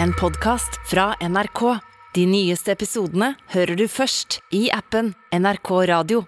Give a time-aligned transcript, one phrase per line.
[0.00, 1.78] en podkast fra NRK.
[2.14, 6.24] De nyeste episodene hører du først i appen NRK Radio.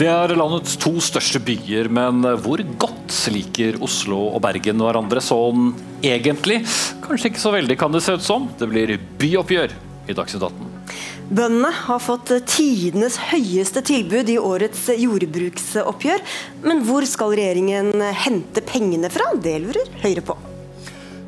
[0.00, 5.74] Det er landets to største byer, men hvor godt liker Oslo og Bergen hverandre sånn
[6.00, 6.62] egentlig?
[7.04, 8.48] Kanskje ikke så veldig, kan det se ut som.
[8.56, 9.76] Det blir byoppgjør
[10.08, 10.69] i Dagsnytt 18.
[11.30, 16.24] Bøndene har fått tidenes høyeste tilbud i årets jordbruksoppgjør.
[16.66, 19.30] Men hvor skal regjeringen hente pengene fra?
[19.38, 20.40] Det lurer Høyre på.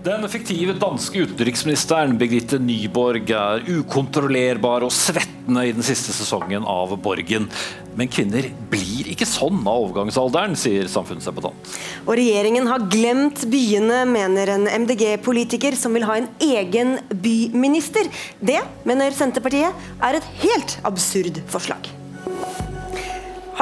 [0.03, 6.97] Den fiktive danske utenriksministeren Birgitte Nyborg er ukontrollerbar og svettende i den siste sesongen av
[7.05, 7.47] Borgen.
[7.95, 11.71] Men kvinner blir ikke sånn av overgangsalderen, sier samfunnsdebattant.
[12.03, 18.11] Og regjeringen har glemt byene, mener en MDG-politiker som vil ha en egen byminister.
[18.43, 18.59] Det,
[18.89, 21.87] mener Senterpartiet, er et helt absurd forslag.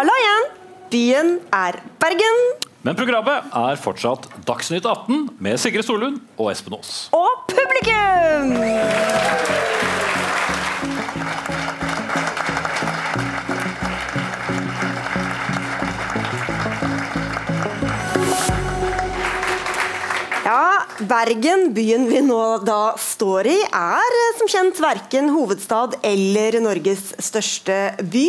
[0.00, 0.50] Halla igjen!
[0.90, 2.69] Byen er Bergen.
[2.82, 7.10] Men programmet er fortsatt Dagsnytt 18 med Sigrid Solund og Espen Aas.
[7.12, 8.56] Og publikum!
[20.44, 26.58] Ja, Bergen, byen vi nå da står i, er eh, som kjent verken hovedstad eller
[26.60, 27.76] Norges største
[28.12, 28.26] by.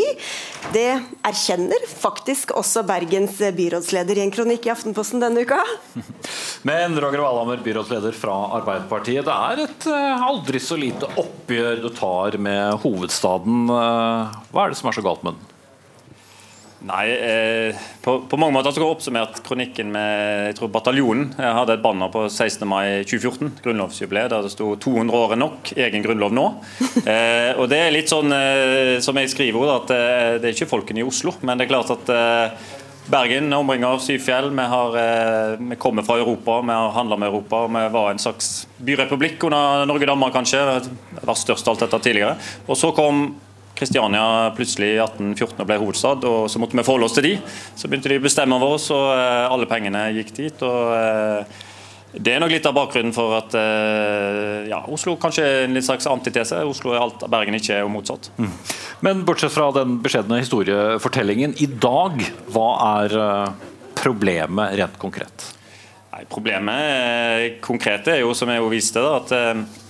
[0.72, 0.88] Det
[1.28, 5.60] erkjenner faktisk også Bergens byrådsleder i en kronikk i Aftenposten denne uka.
[6.70, 9.28] Men Roger Valhammer, byrådsleder fra Arbeiderpartiet.
[9.28, 13.66] Det er et eh, aldri så lite oppgjør du tar med hovedstaden.
[13.68, 15.51] Eh, hva er det som er så galt med den?
[16.82, 21.28] Nei, eh, på, på, mange måter så går oppsummert kronikken med jeg tror Bataljonen.
[21.38, 22.66] Jeg hadde et banner på 16.
[22.66, 26.48] mai 2014, grunnlovsjubileet, der det sto 200 år er nok, egen grunnlov nå.
[27.12, 30.70] Eh, og Det er litt sånn eh, som jeg skriver, at eh, det er ikke
[30.70, 31.34] folkene i Oslo.
[31.46, 32.70] Men det er klart at eh,
[33.12, 34.22] Bergen omringer syv.
[34.22, 37.68] Vi, har, eh, vi, kommer fra Europa, vi har handla med Europa.
[37.68, 40.66] Vi var en slags byrepublikk under Norge-Danmark, kanskje.
[40.80, 42.36] Det var størst alt dette tidligere.
[42.68, 43.36] Og så kom
[43.82, 47.32] Kristiania plutselig i 1814 ble hovedstad, og så måtte vi forholde oss til de.
[47.74, 50.62] Så begynte de å bestemme over oss, og eh, alle pengene gikk dit.
[50.68, 51.60] og eh,
[52.12, 55.88] det er nok litt av bakgrunnen for at eh, ja, Oslo kanskje er en litt
[55.88, 56.62] slags antitese.
[56.68, 58.30] Oslo er alt Bergen ikke er, og motsatt.
[58.38, 58.54] Mm.
[59.08, 62.22] Men bortsett fra den beskjedne historiefortellingen, i dag,
[62.54, 63.18] hva er
[63.98, 65.50] problemet rent konkret?
[66.12, 69.81] Nei, problemet konkret er jo, som jeg jo viste, da, at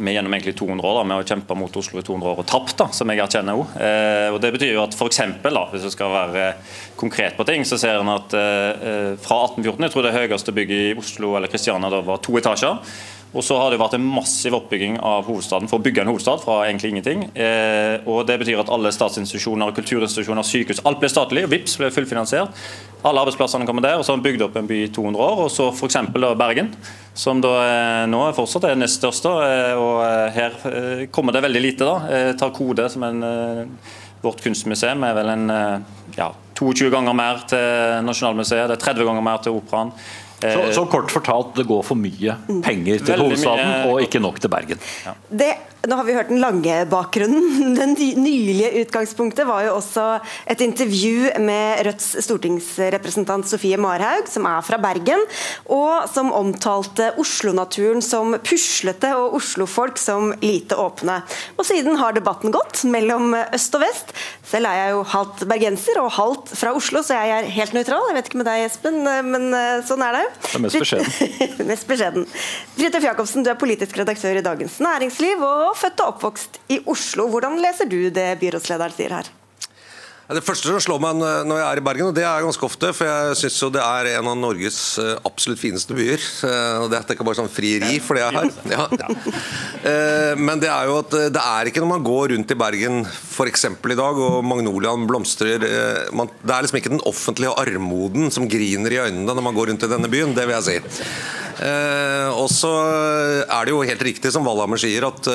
[0.00, 2.48] vi gjennom egentlig 200 år da, med å kjempe mot Oslo i 200 år og
[2.48, 3.76] tapt, da, som jeg erkjenner òg.
[3.76, 6.46] Eh, og det betyr jo at for eksempel, da, hvis du skal være
[7.00, 10.84] konkret på ting, så ser en at eh, fra 1814, jeg tror det høyeste bygget
[10.88, 12.80] i Oslo eller Kristiania da var to etasjer.
[13.30, 16.40] Og så har det vært en massiv oppbygging av hovedstaden for å bygge en hovedstad
[16.42, 17.28] fra egentlig ingenting.
[17.38, 21.44] Eh, og Det betyr at alle statsinstitusjoner, kulturinstitusjoner, sykehus, alt ble statlig.
[21.46, 22.50] og VIPS ble fullfinansiert.
[23.06, 23.98] Alle arbeidsplassene kommer der.
[23.98, 25.44] og Så har vi bygd opp en by i 200 år.
[25.44, 25.96] Og så f.eks.
[26.10, 26.74] Bergen,
[27.14, 29.30] som da eh, nå fortsatt er nest største.
[29.46, 31.86] Eh, og eh, her eh, kommer det veldig lite.
[31.86, 32.34] da.
[32.34, 33.22] Tar Kode som en
[34.20, 35.46] Vårt kunstmuseum er vel en
[36.12, 36.26] ja,
[36.60, 39.94] 22 ganger mer til Nasjonalmuseet, det er 30 ganger mer til Operaen.
[40.40, 44.52] Så, så, kort fortalt, det går for mye penger til hovedstaden og ikke nok til
[44.52, 44.80] Bergen?
[45.04, 45.16] Ja.
[45.42, 45.50] Det
[45.88, 47.74] nå har vi hørt den lange bakgrunnen.
[47.80, 50.04] Den nylige utgangspunktet var jo også
[50.50, 55.22] et intervju med Rødts stortingsrepresentant Sofie Marhaug, som er fra Bergen,
[55.72, 61.22] og som omtalte Oslo-naturen som puslete og Oslo-folk som lite åpne.
[61.56, 64.12] Og siden har debatten gått mellom øst og vest.
[64.50, 68.10] Selv er jeg jo halvt bergenser og halvt fra Oslo, så jeg er helt nøytral.
[68.10, 70.24] Jeg vet ikke med deg, Espen, men eh, sånn er det.
[70.44, 71.34] Det er mest beskjeden.
[71.70, 72.28] mest beskjeden.
[72.76, 75.40] Fridtjof Jacobsen, du er politisk redaktør i Dagens Næringsliv.
[75.40, 77.28] og født og oppvokst i Oslo.
[77.32, 79.30] Hvordan leser du det byrådslederen sier her?
[80.30, 82.92] Det første som slår meg når jeg er i Bergen, og det er ganske ofte,
[82.94, 86.22] for jeg syns det er en av Norges eh, absolutt fineste byer.
[86.84, 88.50] og Det er ikke bare sånn frieri for det jeg har.
[88.70, 88.86] Ja.
[89.80, 92.56] Eh, men det er jo at eh, det er ikke når man går rundt i
[92.58, 93.64] Bergen f.eks.
[93.64, 95.70] i dag, og magnoliaen blomstrer Det
[96.12, 99.90] er liksom ikke den offentlige armoden som griner i øynene når man går rundt i
[99.90, 101.00] denne byen, det vil jeg si.
[102.36, 102.74] Og så
[103.46, 105.32] er det jo helt riktig som Valhammer sier, at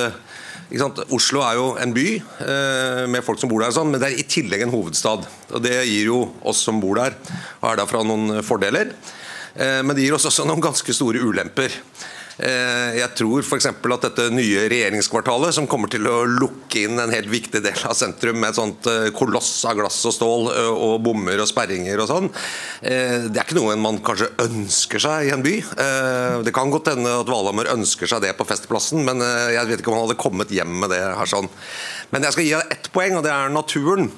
[1.14, 4.22] Oslo er jo en by eh, med folk som bor der, sånn, men det er
[4.22, 5.28] i tillegg en hovedstad.
[5.52, 7.14] og Det gir jo oss som bor der,
[7.62, 8.96] og er derfra noen fordeler.
[9.54, 11.76] Eh, men det gir oss også noen ganske store ulemper.
[12.36, 13.70] Eh, jeg tror f.eks.
[13.72, 17.96] at dette nye regjeringskvartalet, som kommer til å lukke inn en helt viktig del av
[17.96, 22.04] sentrum med et sånt eh, koloss av glass og stål eh, og bommer og sperringer
[22.04, 22.30] og sånn,
[22.86, 25.54] det er ikke noe man kanskje ønsker seg i en by.
[26.46, 29.92] Det kan godt hende at Valhammer ønsker seg det på Festplassen, men jeg vet ikke
[29.92, 31.50] om han hadde kommet hjem med det her sånn.
[32.12, 34.10] Men jeg skal gi deg ett poeng, og det er naturen.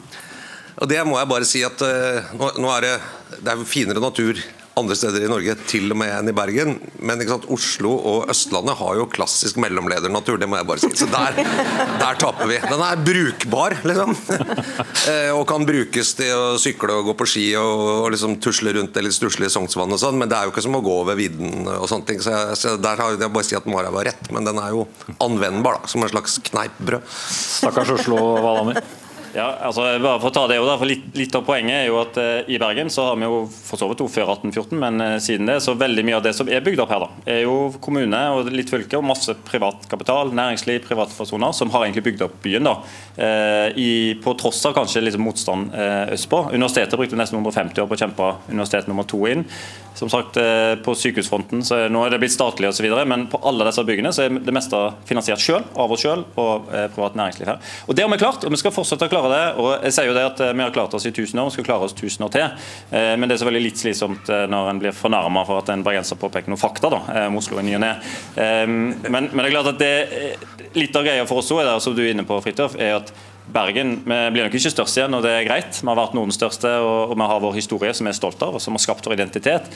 [0.77, 1.83] Og det må jeg bare si at
[2.37, 2.93] nå, er det,
[3.39, 4.41] det er finere natur
[4.77, 6.77] andre steder i Norge, til og med enn i Bergen.
[6.99, 10.91] Men Oslo og Østlandet har jo klassisk mellomledernatur, det må jeg bare si.
[10.97, 11.37] Så der,
[12.01, 12.59] der taper vi.
[12.63, 14.15] Den er brukbar, liksom.
[15.07, 18.73] Eh, og kan brukes til å sykle og gå på ski og, og liksom tusle
[18.75, 20.95] rundt det litt stusslige Sognsvann og sånn, men det er jo ikke som å gå
[21.03, 22.19] over vidden og sånne ting.
[22.23, 24.75] Så, jeg, så der har jeg bare si at Mara var rett, men den er
[24.75, 24.83] jo
[25.23, 27.07] anvendbar, da, som en slags kneippbrød.
[27.07, 28.81] Stakkars Oslo og Valhammer.
[29.37, 31.99] Ja, altså bare for å ta det da, for litt, litt, av poenget er jo
[32.01, 35.17] at eh, I Bergen så har vi jo for så vidt før 1814, men eh,
[35.21, 37.57] siden det så veldig mye av det som er bygd opp her, da, er jo
[37.83, 42.39] kommune og litt fylke og masse privat kapital, næringsliv, privatpersoner som har egentlig bygd opp
[42.41, 42.65] byen.
[42.65, 42.73] da,
[43.13, 43.91] eh, i,
[44.23, 45.69] På tross av kanskje liksom motstand
[46.17, 46.39] østpå.
[46.55, 49.45] Universitetet brukte nesten 150 år på å kjempe universitet nummer to inn.
[49.97, 50.37] Som sagt,
[50.85, 54.11] På sykehusfronten så er, nå er det blitt statlig osv., men på alle disse byggene
[54.13, 54.77] så er det meste
[55.09, 57.61] finansiert sjøl, av oss sjøl og privat næringsliv her.
[57.87, 59.43] Og Det har vi klart, og vi skal fortsette å klare det.
[59.61, 61.57] og jeg sier jo det at eh, Vi har klart oss i 1000 år, vi
[61.57, 62.65] skal klare oss 1000 år til.
[62.91, 65.85] Eh, men det er selvfølgelig litt slitsomt eh, når en blir fornærma for at en
[65.85, 67.93] bergenser påpeker noen fakta da, om Oslo i ny og ne.
[68.37, 72.03] Men, men, det er klart at det, litt av greia for oss òg, som du
[72.03, 73.13] er inne på, Fridtjof, er at
[73.47, 75.79] Bergen vi blir nok ikke størst igjen, og det er greit.
[75.79, 78.57] Vi har vært Nordens største, og, vi har vår historie som vi er stolt av,
[78.57, 79.69] og som har skapt vår identitet.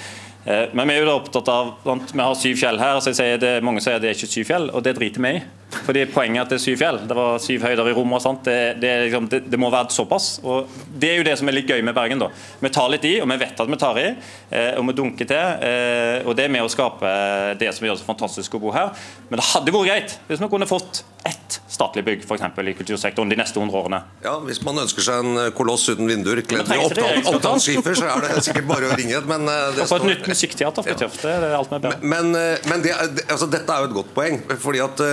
[0.44, 3.00] Men vi er jo da opptatt av Vi har syv fjell her.
[3.00, 5.38] så jeg sier det, Mange sier det er ikke syv fjell, og det driter vi
[5.38, 5.44] i.
[5.72, 7.00] Fordi Poenget er at det er syv fjell.
[7.08, 8.26] Det var syv høyder i rommet.
[8.26, 10.40] og Det, det, liksom, det, det, må være såpass.
[10.44, 10.68] og
[11.00, 12.20] Det er jo det som er litt gøy med Bergen.
[12.20, 12.30] da.
[12.60, 14.08] Vi tar litt i, og vi vet at vi tar i,
[14.50, 15.38] eh, og vi dunker til.
[15.70, 17.14] Eh, og Det er med å skape
[17.60, 18.92] det som gjør det så fantastisk å bo her.
[19.30, 22.74] Men det hadde vært greit hvis vi kunne fått ett statlig bygg for eksempel, i
[22.74, 24.02] kultursektoren de neste 100 årene.
[24.24, 28.26] Ja, Hvis man ønsker seg en eh, koloss uten vinduer kledd i opptaksskifer, så er
[28.26, 29.22] det sikkert bare å ringe.
[29.30, 29.48] Men
[29.78, 30.04] det står...
[30.04, 30.98] et nytt musikkteater, ja.
[30.98, 32.96] det er alt vi ber Men, men det,
[33.30, 34.42] altså, dette er jo et godt poeng.
[34.62, 35.06] fordi at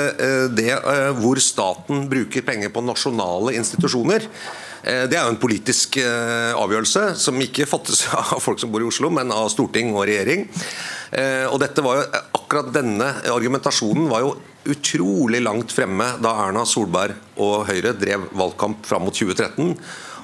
[0.56, 4.26] det eh, hvor staten bruker penger på nasjonale institusjoner.
[4.82, 8.84] Eh, det er jo en politisk eh, avgjørelse som ikke fattes av folk som bor
[8.84, 10.48] i Oslo, men av storting og regjering.
[11.48, 12.02] Og dette var jo,
[12.36, 14.34] akkurat denne argumentasjonen var jo
[14.68, 19.72] utrolig langt fremme da Erna Solberg og Høyre drev valgkamp fram mot 2013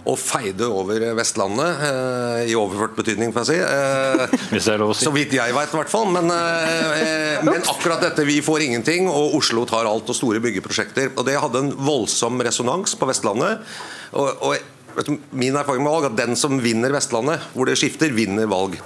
[0.05, 4.59] og feide over Vestlandet, eh, i overført betydning, får jeg si.
[4.59, 5.05] Eh, si.
[5.05, 6.11] Så vidt jeg veit, i hvert fall.
[6.12, 11.17] Men, eh, men, akkurat dette 'vi får ingenting' og Oslo tar alt og store byggeprosjekter.
[11.17, 13.61] Og Det hadde en voldsom resonans på Vestlandet.
[14.12, 14.56] og, og
[15.33, 18.79] Min erfaring med valg er at den som vinner Vestlandet, hvor det skifter, vinner valg.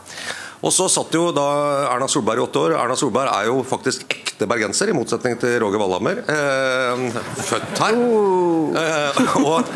[0.58, 1.46] Og så satt jo da
[1.93, 2.75] Erna Solberg i åtte år.
[2.81, 6.22] Erna Solberg er jo faktisk ekte bergenser, i motsetning til Roger Wallhammer.
[6.34, 7.05] Eh,
[7.46, 7.99] født her.
[8.82, 9.70] Eh, og,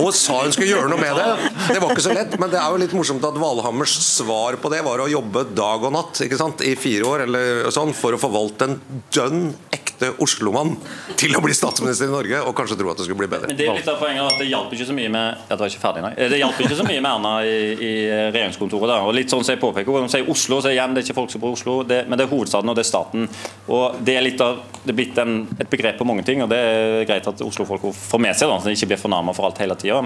[0.00, 1.50] og, sa hun skulle gjøre noe med det.
[1.74, 4.72] Det var ikke så lett, men det er jo litt morsomt at Valhammers svar på
[4.72, 6.24] det var å jobbe dag og natt
[6.64, 8.78] i fire år eller sånn, for å forvalte en
[9.12, 9.83] dønn ekte
[10.24, 10.74] Oslo-mann
[11.20, 13.50] til å bli statsminister i Norge, og kanskje tro at det skulle bli bedre.
[13.50, 15.72] Men det er litt av poenget at det hjalp ikke så mye med jeg var
[15.72, 16.12] ikke ferdig, nei.
[16.34, 17.92] Det hjalp ikke så mye med Erna i, i
[18.34, 18.90] regjeringskontoret.
[18.90, 18.98] Da.
[19.06, 21.44] og litt sånn som jeg påpeker, sier Oslo, så igjen, det er ikke folk som
[21.44, 23.28] bor i Oslo, det, men det er hovedstaden og det er staten.
[23.68, 26.50] Og Det er litt av, det er blitt en, et begrep på mange ting, og
[26.52, 29.48] det er greit at Oslo-folk får med seg, da, så de ikke blir fornærma for
[29.48, 30.02] alt hele tida.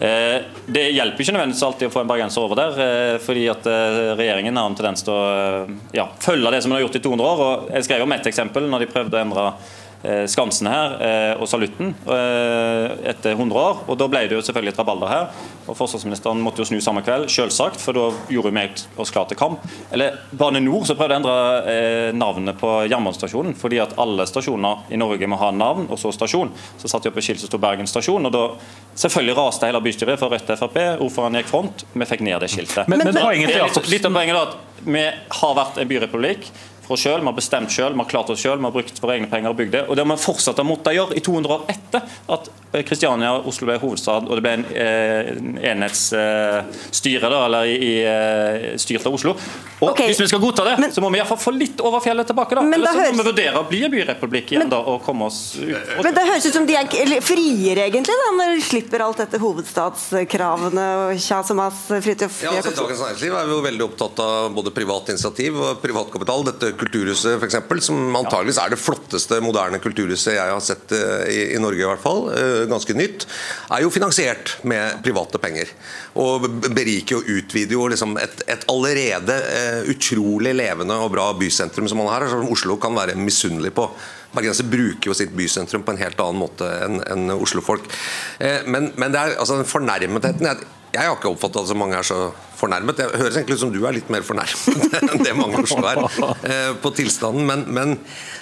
[0.00, 3.64] Eh, det hjelper ikke nødvendigvis alltid å få en bergenser over der, eh, fordi at
[3.70, 5.22] eh, regjeringen har en tendens til å
[5.96, 7.44] ja, følge det som de har gjort i 200 år.
[7.46, 9.46] og Jeg skrev om ett eksempel når de prøvde å endre
[10.30, 13.82] Skansen her eh, og Salutten eh, etter 100 år.
[13.86, 15.40] og Da ble det jo selvfølgelig et rabalder her.
[15.66, 18.66] og Forsvarsministeren måtte jo snu samme kveld, selvsagt, for da gjorde vi
[19.02, 19.64] oss klar til kamp.
[19.90, 25.00] Eller Bane Nor så prøvde å endre navnet på jernbanestasjonen, fordi at alle stasjoner i
[25.00, 26.52] Norge må ha navn og så stasjon.
[26.78, 28.44] Så satte de opp et skilt som sto Bergen stasjon, og da
[28.96, 30.78] selvfølgelig raste hele bystyret for Rødt og Frp.
[31.06, 32.86] Ordføreren gikk front, vi fikk ned det skiltet.
[32.90, 35.02] Men, men, men, litt, litt av poenget da, at Vi
[35.40, 36.50] har vært en byrepublikk
[36.86, 39.02] for oss sjøl, vi har bestemt sjøl, vi har klart oss sjøl, vi har brukt
[39.02, 39.82] våre egne penger og bygd det.
[39.86, 42.50] Og det har vi fortsatt å måtte gjøre i 200 år etter at
[42.86, 45.30] Kristiania og Oslo ble hovedstad og det ble en eh,
[45.70, 49.36] enhetsstyre, eh, eller i, eh, styrt av Oslo.
[49.80, 50.10] Og okay.
[50.10, 52.56] Hvis vi skal godta det, men, så må vi iallfall få litt over fjellet tilbake.
[52.56, 52.64] da.
[52.76, 55.40] Eller så må vi vurdere å bli en byrepublikk igjen men, da, og komme oss
[55.58, 55.74] ut.
[56.04, 56.88] Men Det høres ut som de er
[57.24, 61.82] friere, egentlig, da, når de slipper alt dette hovedstadskravene og kjas og mas.
[62.06, 66.46] Fridtjof ja, altså, Dagens Næringsliv er jo veldig opptatt av både privat initiativ og privatkapital.
[66.50, 71.60] Dette kulturhuset, f.eks., som antageligvis er det flotteste moderne kulturhuset jeg har sett i, i
[71.62, 72.26] Norge, i hvert fall,
[72.70, 73.26] ganske nytt,
[73.72, 75.72] er jo finansiert med private penger.
[76.20, 79.38] Og beriker og utvider jo liksom et, et allerede
[79.92, 83.88] utrolig levende og bra bysentrum som man har, som Oslo kan være misunnelig på.
[84.36, 87.86] Bergensere bruker jo sitt bysentrum på en helt annen måte enn en Oslo-folk.
[88.68, 90.66] Men, men, det er altså den fornærmetheten jeg,
[90.96, 92.18] jeg har ikke oppfattet at så mange er så
[92.56, 92.96] fornærmet.
[92.96, 95.84] Det høres egentlig ut som du er litt mer fornærmet enn det mange i Oslo
[95.90, 96.00] er
[96.48, 97.44] eh, på tilstanden.
[97.48, 97.92] Men, men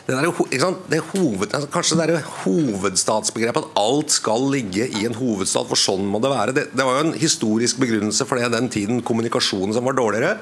[0.06, 5.18] det der, det hoved, altså, kanskje det der hovedstadsbegrepet, at alt skal ligge i en
[5.18, 6.56] hovedstad, for sånn må det være.
[6.56, 10.36] Det, det var jo en historisk begrunnelse for det den tiden kommunikasjonen som var dårligere.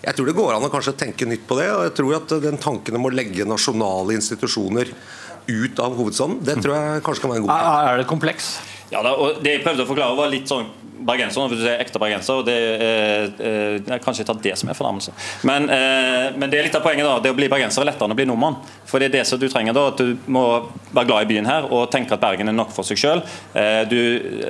[0.00, 1.68] Jeg tror det går an å kanskje tenke nytt på det.
[1.74, 4.94] og jeg tror at den tanken om å legge nasjonale institusjoner
[5.50, 7.88] ut av hovedstaden, det tror jeg kanskje kan være en god plan.
[7.90, 8.52] Er det kompleks?
[8.90, 10.66] Ja, da, og Det jeg prøvde å forklare, var litt sånn
[11.06, 12.42] bergenser, hvis du sier ekte bergenser.
[12.46, 15.14] Det er, eh, jeg kan ikke ta det som er fornærmelse.
[15.48, 17.04] Men, eh, men, det er litt av poenget.
[17.04, 18.56] da, Det å bli bergenser er lettere enn å bli nordmann.
[18.90, 20.44] For det er det som du trenger da, at du må
[20.90, 23.22] være glad i byen her og tenke at Bergen er nok for seg sjøl.
[23.54, 23.98] Eh, du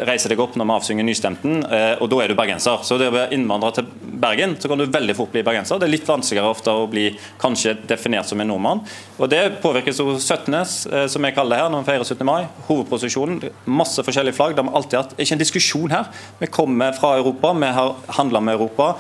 [0.08, 2.80] reiser deg opp når vi avsynger Nystemten, eh, og da er du bergenser.
[2.86, 5.80] Så det å være innvandrer til Bergen, så kan du veldig fort bli bergenser.
[5.80, 8.84] Det er litt vanskeligere ofte å bli kanskje definert som en nordmann.
[9.18, 10.58] Og Det påvirkes av 17.
[10.90, 12.26] Eh, som jeg kaller det her når vi feirer 17.
[12.26, 12.48] mai.
[12.68, 14.56] Hovedprosesjonen, masse forskjellige flagg.
[14.56, 16.10] Det har alltid hatt, ikke en diskusjon her.
[16.40, 18.94] Vi kommer fra Europa, vi har handla med Europa.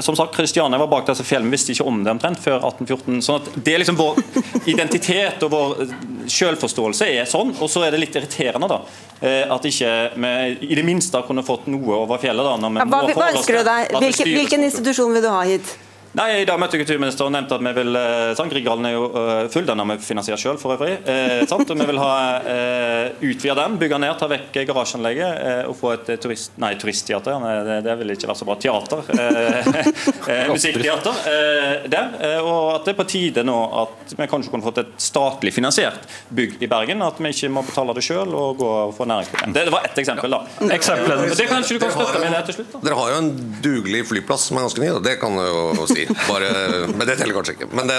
[0.00, 3.22] Som sagt, Kristiania var bak disse fjellene, visste ikke om det omtrent før 1814.
[3.24, 4.20] sånn at det er liksom Vår
[4.72, 5.94] identitet og vår eh,
[6.32, 7.54] selvforståelse er sånn.
[7.60, 8.80] Og så er det litt irriterende da,
[9.20, 10.34] eh, at ikke vi
[10.68, 12.44] i det minste har kunnet fått noe over fjellet.
[12.44, 13.96] da, ja, hva, hva ønsker du deg?
[13.96, 15.76] Hvilken, hvilken institusjon vil du ha hit?
[16.16, 19.02] Nei, I dag møtte kulturministeren og nevnte at vi vil eh, sant, Grieghallen er jo
[19.12, 20.94] uh, full, den har vi finansiert selv for øvrig.
[21.04, 25.60] Eh, sant, og Vi vil ha eh, utvide den, bygge ned, ta vekk garasjeanlegget eh,
[25.68, 27.44] og få et turist, nei, turistteater.
[27.68, 28.56] Det, det vil ikke være så bra.
[28.64, 29.10] Teater.
[29.12, 31.20] Eh, musikkteater.
[31.92, 35.52] der, og at det er på tide nå at vi kanskje kunne fått et statlig
[35.52, 37.04] finansiert bygg i Bergen.
[37.04, 39.52] At vi ikke må betale det selv og gå for næringslivet.
[39.52, 40.40] Det, det var ett eksempel, da.
[40.78, 41.26] Eksempel.
[41.28, 42.72] Det kan kanskje du kan støtte meg til slutt?
[42.78, 42.84] Da.
[42.88, 43.30] Dere har jo en
[43.68, 44.92] dugelig flyplass som er ganske ny.
[44.96, 45.04] Da.
[45.10, 46.05] Det kan du jo si.
[46.26, 46.50] Bare,
[46.92, 47.68] men det teller kanskje ikke.
[47.76, 47.96] Men det,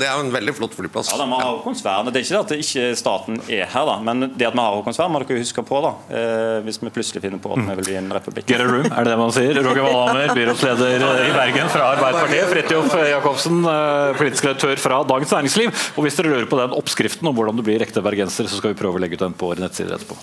[0.00, 1.10] det er jo en veldig flott flyplass.
[1.12, 2.10] Ja, da, har.
[2.10, 3.96] Det er ikke det at ikke staten er her, da.
[4.06, 5.80] men det at vi har Håkonsvern, må dere huske på.
[5.84, 8.48] da eh, Hvis vi plutselig finner på at vi vil bli en republikk.
[8.50, 9.60] Get a room, er det det man sier?
[9.60, 12.48] Roger Valhammer, byrådsleder i Bergen fra Arbeiderpartiet.
[12.54, 15.84] Fridtjof Jacobsen, eh, politisk redaktør fra Dagens Næringsliv.
[15.96, 18.74] Og hvis dere lurer på den oppskriften om hvordan du blir ekte bergenser, så skal
[18.74, 20.18] vi prøve å legge ut den på våre nettsider etterpå.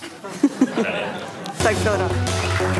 [1.58, 2.77] Takk skal dere ha.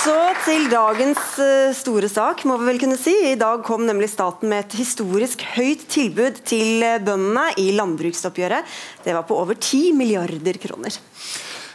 [0.00, 0.14] Så
[0.46, 3.12] til dagens eh, store sak, må vi vel kunne si.
[3.28, 8.70] I dag kom nemlig staten med et historisk høyt tilbud til eh, bøndene i landbruksoppgjøret.
[9.04, 10.96] Det var på over 10 milliarder kroner.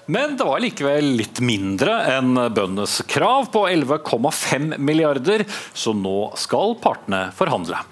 [0.09, 6.79] Men det var likevel litt mindre enn bøndenes krav på 11,5 milliarder, så nå skal
[6.81, 7.85] partene forhandle.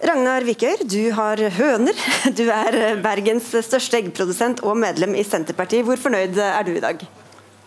[0.00, 2.04] Ragnar Vikør, du har høner.
[2.32, 5.84] Du er Bergens største eggprodusent og medlem i Senterpartiet.
[5.84, 7.10] Hvor fornøyd er du i dag?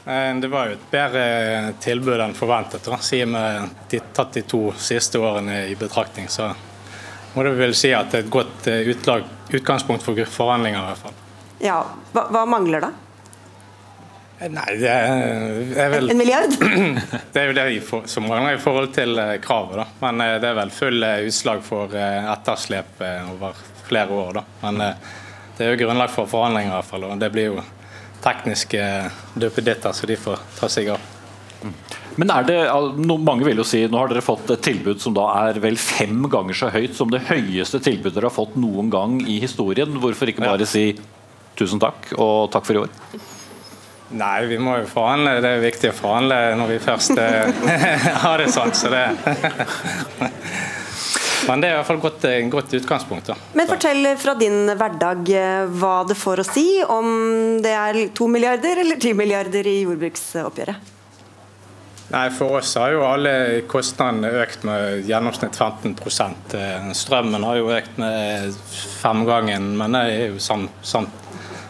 [0.05, 2.97] Eh, det var jo et bedre tilbud enn forventet, da.
[2.99, 3.37] siden
[3.91, 6.27] vi tatt de to siste årene i betraktning.
[6.29, 6.49] Så
[7.33, 10.81] må det vel si at det er et godt eh, utlag, utgangspunkt for forhandlinger.
[10.81, 11.15] i hvert fall.
[11.63, 11.79] Ja,
[12.11, 12.89] Hva, hva mangler da?
[14.41, 16.57] Eh, nei, det er vel En milliard?
[17.33, 19.79] Det er jo det som mangler i forhold til kravet.
[19.79, 19.85] da.
[20.03, 22.99] Men det er vel full utslag for etterslep
[23.37, 23.55] over
[23.87, 24.41] flere år.
[24.41, 24.43] da.
[24.67, 24.83] Men
[25.55, 27.07] det er jo grunnlag for forhandlinger i hvert fall.
[27.07, 27.63] og det blir jo
[28.23, 28.83] tekniske
[29.35, 31.11] duppeditter som de får ta seg av.
[32.19, 32.57] Men er det,
[33.07, 36.25] mange vil jo si, Nå har dere fått et tilbud som da er vel fem
[36.31, 39.95] ganger så høyt som det høyeste tilbudet dere har fått noen gang i historien.
[40.03, 40.89] Hvorfor ikke bare si
[41.57, 42.91] tusen takk og takk for i år?
[44.13, 45.39] Nei, vi må jo forhandle.
[45.41, 47.63] Det er viktig å forhandle når vi først eh,
[48.25, 48.73] har det sånn.
[48.77, 49.07] Så det
[51.47, 53.27] Men det er i hvert fall godt, eh, godt utgangspunkt.
[53.27, 53.35] Da.
[53.53, 57.07] Men fortell fra din hverdag eh, hva det får å si om
[57.63, 60.91] det er to milliarder eller ti milliarder i jordbruksoppgjøret?
[62.13, 65.95] Nei, For oss har jo alle kostnadene økt med gjennomsnitt 15
[66.59, 68.53] eh, Strømmen har jo økt med
[69.01, 71.09] femgangen, men det er jo samme, sam,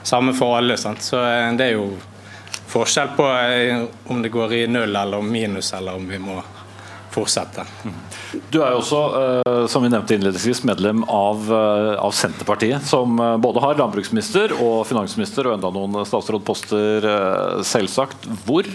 [0.04, 0.78] samme for alle.
[0.78, 1.02] Sant?
[1.02, 1.22] Så
[1.58, 1.94] det er jo
[2.74, 3.30] forskjell på
[4.12, 6.42] om det går i null eller minus, eller om vi må
[7.14, 7.66] fortsette.
[8.34, 13.20] Du er jo også, eh, som vi nevnte innledningsvis, medlem av, eh, av Senterpartiet, som
[13.20, 17.06] eh, både har landbruksminister og finansminister og enda noen statsrådposter,
[17.68, 18.26] selvsagt.
[18.48, 18.68] Hvor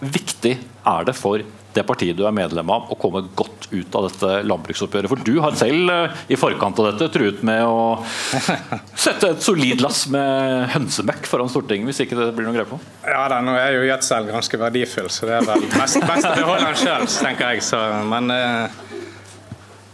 [0.00, 1.44] viktig er det for
[1.74, 5.10] det partiet du er medlem av, å komme godt ut av dette landbruksoppgjøret?
[5.10, 7.96] For du har selv eh, i forkant av dette truet med å
[9.06, 12.78] sette et solid lass med hønsemøkk foran Stortinget, hvis ikke det blir noe greie på?
[13.08, 16.36] Ja da, nå er jo gjødsel ganske verdifull, så det er vel best, best å
[16.36, 17.66] beholde den sjøl, tenker jeg.
[17.66, 18.78] Så, men eh,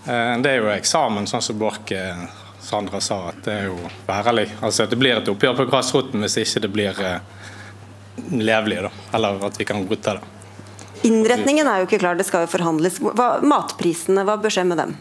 [0.04, 2.26] eh, det er jo eksamen, sånn som Borch eh,
[2.60, 4.50] Sandra sa, at det er jo værelig.
[4.60, 7.22] Altså at det blir et oppgjør på grasroten hvis ikke det blir eh,
[8.30, 8.92] levelig, da.
[9.16, 10.28] Eller at vi kan godta det.
[11.06, 12.98] Innretningen er jo ikke klar, det skal jo forhandles.
[13.00, 14.98] Hva, matprisene, hva bør skje med dem?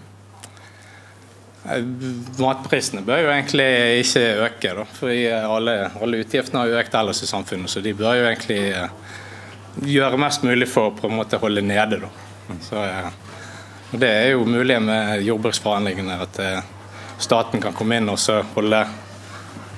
[2.40, 3.68] Matprisene bør jo egentlig
[4.06, 4.86] ikke øke, da.
[4.96, 9.18] fordi alle, alle utgiftene har økt ellers i samfunnet, så de bør jo egentlig eh,
[9.92, 12.00] gjøre mest mulig for å på en måte holde nede.
[12.06, 12.58] Da.
[12.64, 13.12] Så, eh,
[13.92, 16.74] det er jo mulig med jordbruksforhandlingene at eh,
[17.20, 18.24] staten kan komme inn og
[18.56, 18.86] holde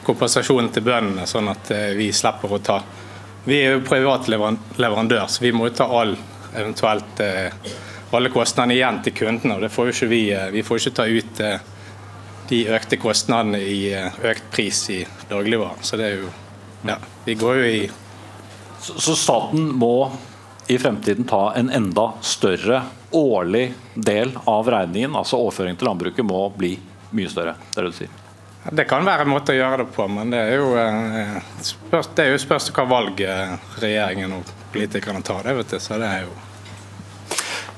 [0.05, 2.79] kompensasjonen til bøndene, sånn at vi slipper å ta
[3.43, 6.13] Vi er jo privat leverandør, så vi må ta all
[6.53, 7.53] eventuelt eh,
[8.11, 9.55] alle kostnadene igjen til kundene.
[9.55, 11.63] og det får jo ikke Vi eh, vi får ikke ta ut eh,
[12.51, 15.81] de økte kostnadene i økt pris i dagligvarer.
[15.81, 16.29] Så det er jo
[16.85, 17.89] Ja, vi går jo i
[18.81, 20.11] Så, så staten må
[20.67, 26.47] i fremtiden ta en enda større årlig del av regningen, altså overføring til landbruket, må
[26.55, 26.77] bli
[27.11, 27.57] mye større.
[27.73, 28.20] Det er det du sier.
[28.69, 32.11] Det kan være en måte å gjøre det på, men det er jo, eh, spørs,
[32.13, 35.41] det er jo spørs hva valg eh, regjeringen og politikerne tar.
[35.47, 36.35] det vet du, så det er jo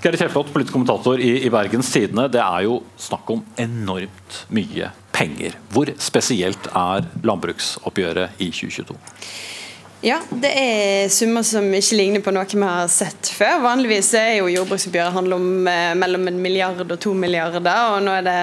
[0.04, 2.26] Geir Kjellflot, politisk kommentator i, i Bergens Tidende.
[2.28, 5.56] Det er jo snakk om enormt mye penger.
[5.72, 8.98] Hvor spesielt er landbruksoppgjøret i 2022?
[10.04, 13.62] Ja, det er summer som ikke ligner på noe vi har sett før.
[13.64, 18.18] Vanligvis er jo jordbruksoppgjøret handler om eh, mellom en milliard og to milliarder, og nå
[18.18, 18.34] er det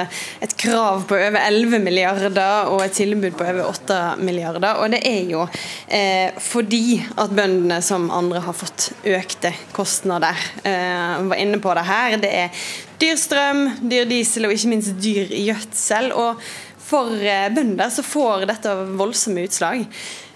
[0.47, 4.81] et krav på over 11 milliarder og et tilbud på over 8 milliarder.
[4.81, 10.40] Og det er jo eh, fordi at bøndene som andre har fått økte kostnader.
[10.64, 12.17] Eh, var inne på det her.
[12.25, 12.64] Det er
[13.05, 16.09] dyr strøm, dyr diesel og ikke minst dyr gjødsel.
[16.25, 16.40] Og
[16.88, 19.85] for eh, bønder så får dette voldsomme utslag.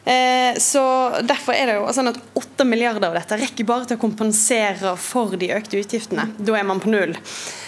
[0.04, 0.84] Eh, så
[1.24, 4.94] Derfor er det jo sånn at 8 milliarder av dette rekker bare til å kompensere
[5.00, 6.28] for de økte utgiftene.
[6.38, 7.16] Da er man på null.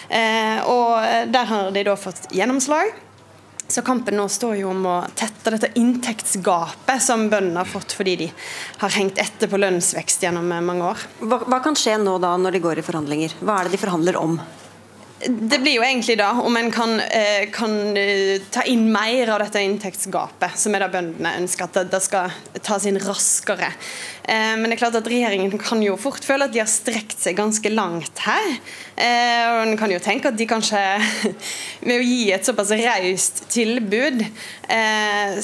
[0.08, 2.92] Eh, og Der har de da fått gjennomslag.
[3.68, 8.14] Så kampen nå står jo om å tette dette inntektsgapet som bøndene har fått fordi
[8.20, 8.28] de
[8.78, 11.02] har hengt etter på lønnsvekst gjennom mange år.
[11.26, 13.34] Hva, hva kan skje nå da når de går i forhandlinger?
[13.42, 14.38] Hva er det de forhandler om?
[15.16, 19.40] Det blir jo egentlig da om en kan, eh, kan eh, ta inn mer av
[19.40, 23.70] dette inntektsgapet, som er det bøndene ønsker, at det, skal tas inn raskere.
[24.28, 27.16] Eh, men det er klart at regjeringen kan jo fort føle at de har strekt
[27.22, 28.58] seg ganske langt her.
[28.96, 30.80] Og en kan jo tenke at de kanskje,
[31.86, 34.22] ved å gi et såpass raust tilbud,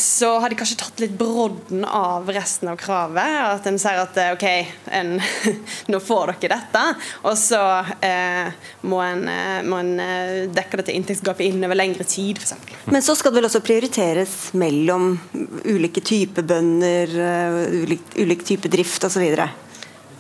[0.01, 3.37] så har de kanskje tatt litt brodden av resten av kravet.
[3.53, 4.47] At en sier at OK,
[4.89, 5.13] en,
[5.93, 6.87] nå får dere dette,
[7.29, 7.61] og så
[8.89, 9.29] må en,
[10.03, 12.55] eh, dekker dette inntektsgapet inn over lengre tid, f.eks.
[12.91, 15.15] Men så skal det vel også prioriteres mellom
[15.65, 19.25] ulike typer bønder, eh, ulik, ulik type drift osv.?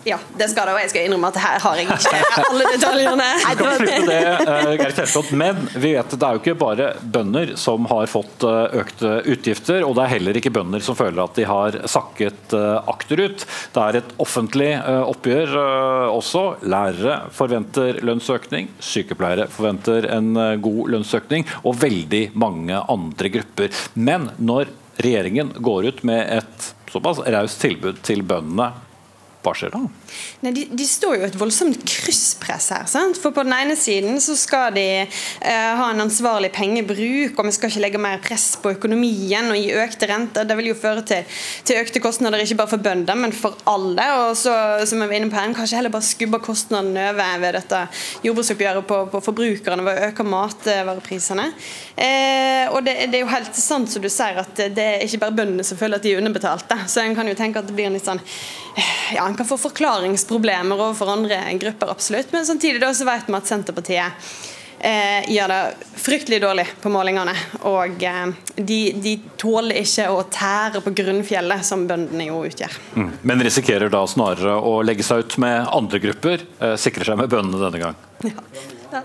[0.04, 3.26] Ja, det skal det, og jeg skal innrømme at her har jeg ikke alle detaljene.
[3.38, 6.88] Vi kan slutte det, eh, Geir Kjellflot, men vi vet det er jo ikke bare
[7.14, 11.22] bønder som har fått eh, økte utgifter, og det er heller ikke bønder som føler
[11.22, 13.46] at de har sakket eh, akterut.
[13.74, 15.54] Det er et offentlig oppgjør
[16.10, 16.44] også.
[16.66, 23.82] Lærere forventer lønnsøkning, sykepleiere forventer en god lønnsøkning, og veldig mange andre grupper.
[23.94, 28.72] Men når regjeringen går ut med et såpass raust tilbud til bøndene,
[29.42, 29.82] hva skjer da?
[30.42, 32.86] Nei, de, de står jo et voldsomt krysspress her.
[32.90, 33.18] Sant?
[33.22, 37.54] For På den ene siden så skal de eh, ha en ansvarlig pengebruk, og vi
[37.54, 40.48] skal ikke legge mer press på økonomien og gi økte renter.
[40.48, 44.08] Det vil jo føre til, til økte kostnader ikke bare for bønder, men for alle.
[44.24, 44.54] Og så,
[44.88, 47.84] som jeg var inne på her, kanskje heller bare skubbe kostnadene over ved dette
[48.26, 51.48] jordbruksoppgjøret på, på forbrukerne ved å øke matvareprisene.
[51.96, 55.22] Eh, og det, det er jo helt sant som du sier, at det er ikke
[55.26, 56.82] bare bøndene som føler at de er underbetalte.
[56.90, 58.22] Så en kan jo tenke at det blir litt sånn
[59.12, 59.58] ja, en kan få
[60.02, 62.32] forklaringsproblemer overfor andre grupper, absolutt.
[62.32, 64.12] Men samtidig da så vet vi at Senterpartiet
[64.80, 65.60] eh, gjør det
[66.02, 67.34] fryktelig dårlig på målingene.
[67.70, 72.78] Og eh, de, de, tåler ikke å tære på grunnfjellet, som bøndene jo utgjør.
[72.96, 73.10] Mm.
[73.22, 77.30] Men risikerer da snarere å legge seg ut med andre grupper, eh, sikrer seg med
[77.30, 78.00] bøndene denne gang.
[78.26, 78.34] Ja.
[78.92, 79.04] Ja.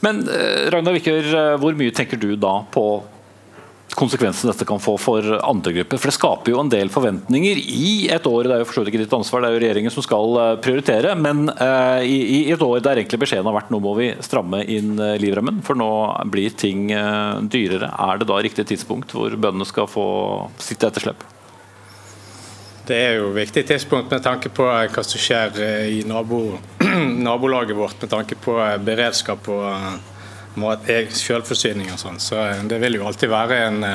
[0.00, 2.88] Men eh, Ragnar Wikker, eh, hvor mye tenker du da på
[3.98, 6.00] konsekvensene dette kan få for andre grupper?
[6.00, 9.00] For Det skaper jo en del forventninger i et år, det er jo for ikke
[9.02, 12.82] ditt ansvar, det er jo regjeringen som skal eh, prioritere, men uh, i, et år
[12.84, 15.90] der egentlig beskjeden har vært nå må vi stramme inn uh, livremmen, for nå
[16.30, 16.88] blir ting
[17.50, 17.90] dyrere.
[17.90, 20.06] Er det da riktig tidspunkt hvor bøndene skal få
[20.62, 21.24] sitt etterslep?
[22.88, 25.58] Det er jo et viktig tidspunkt med tanke på hva som skjer
[25.92, 26.56] i nabo,
[27.28, 28.56] nabolaget vårt, med tanke på
[28.86, 30.16] beredskap og
[30.62, 32.18] selvforsyning og sånn.
[32.22, 33.86] Så det vil jo alltid være en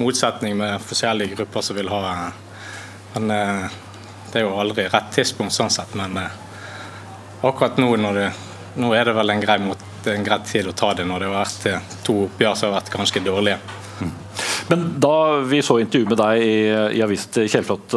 [0.00, 2.30] motsetning med forskjellige grupper som vil ha
[3.14, 3.26] Men
[4.30, 5.94] det er jo aldri rett tidspunkt sånn sett.
[5.98, 6.14] Men
[7.42, 8.28] akkurat nå, det,
[8.78, 9.58] nå er det vel en grei,
[10.14, 12.92] en grei tid å ta det når det har vært to oppgjør som har vært
[12.94, 13.58] ganske dårlige.
[14.70, 16.56] Men da vi så intervju med deg i,
[16.98, 17.96] i avisen Kjellflot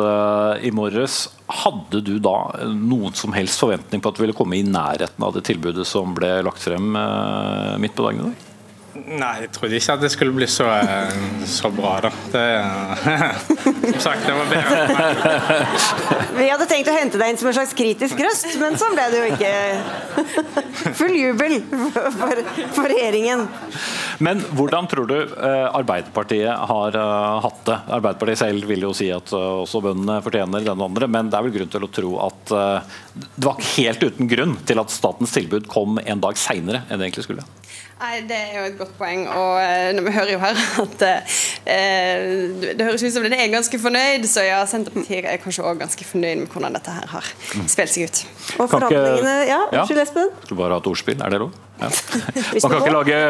[0.65, 2.37] i morges, hadde du da
[2.73, 6.15] noen som helst forventning på at du ville komme i nærheten av det tilbudet som
[6.17, 8.52] ble lagt frem uh, midt på dagen i dag?
[8.93, 12.11] Nei, jeg trodde ikke at det skulle bli så, eh, så bra, da.
[12.29, 12.43] Det,
[13.95, 15.55] som sagt, det var bedre.
[16.37, 19.07] Vi hadde tenkt å hente deg inn som en slags kritisk røst, men sånn ble
[19.09, 19.53] det jo ikke.
[20.99, 21.55] Full jubel
[22.19, 22.43] for,
[22.75, 23.47] for regjeringen.
[24.23, 26.99] Men hvordan tror du eh, Arbeiderpartiet har
[27.47, 27.79] hatt det?
[27.97, 31.57] Arbeiderpartiet selv vil jo si at også bøndene fortjener den andre, men det er vel
[31.57, 32.55] grunn til å tro at
[33.13, 37.09] det var helt uten grunn til at statens tilbud kom en dag seinere enn det
[37.09, 37.49] egentlig skulle?
[38.03, 39.21] Nei, Det er jo et godt poeng.
[39.31, 41.35] og uh, Vi hører jo her at uh,
[42.75, 46.07] det høres ut som den er ganske fornøyd, så ja, Senterpartiet er kanskje òg ganske
[46.07, 47.67] fornøyd med hvordan dette her har mm.
[47.71, 48.23] spilt seg ut.
[48.57, 50.33] Og forhandlingene Ja, unnskyld, Espen?
[50.43, 51.53] Skulle bare ha et ordspill, er det lov?
[51.79, 51.91] Ja.
[52.63, 53.21] Man kan ikke lage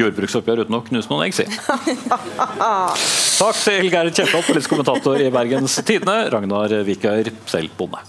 [0.00, 1.46] jordbruksoppgjør uten å knuse noen egg, si.
[3.40, 8.02] Takk til Geir Kjelltoft, politisk kommentator i Bergens Tidende, Ragnar Vikar, selv bonde.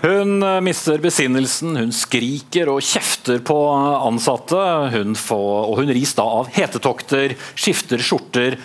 [0.00, 3.56] Hun eh, mister besinnelsen, hun skriker og kjefter på
[4.00, 4.60] ansatte.
[4.94, 8.56] Hun får, og hun ris da av hetetokter, skifter skjorter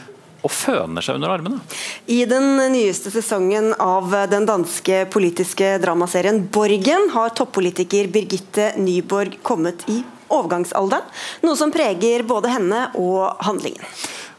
[0.45, 1.59] og føner seg under armene.
[2.07, 9.83] I den nyeste sesongen av den danske politiske dramaserien Borgen har toppolitiker Birgitte Nyborg kommet
[9.91, 11.09] i overgangsalderen,
[11.43, 13.83] noe som preger både henne og handlingen.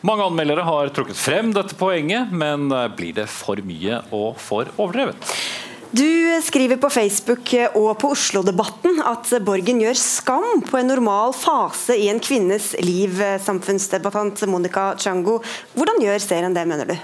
[0.06, 5.34] Mange anmeldere har trukket frem dette poenget, men blir det for mye og for overdrevet?
[5.90, 11.94] Du skriver på Facebook og på Oslo-debatten at Borgen gjør skam på en normal fase
[11.94, 15.38] i en kvinnes liv, samfunnsdebattant Monica Chango.
[15.76, 16.96] Hvordan gjør serien det, mener du?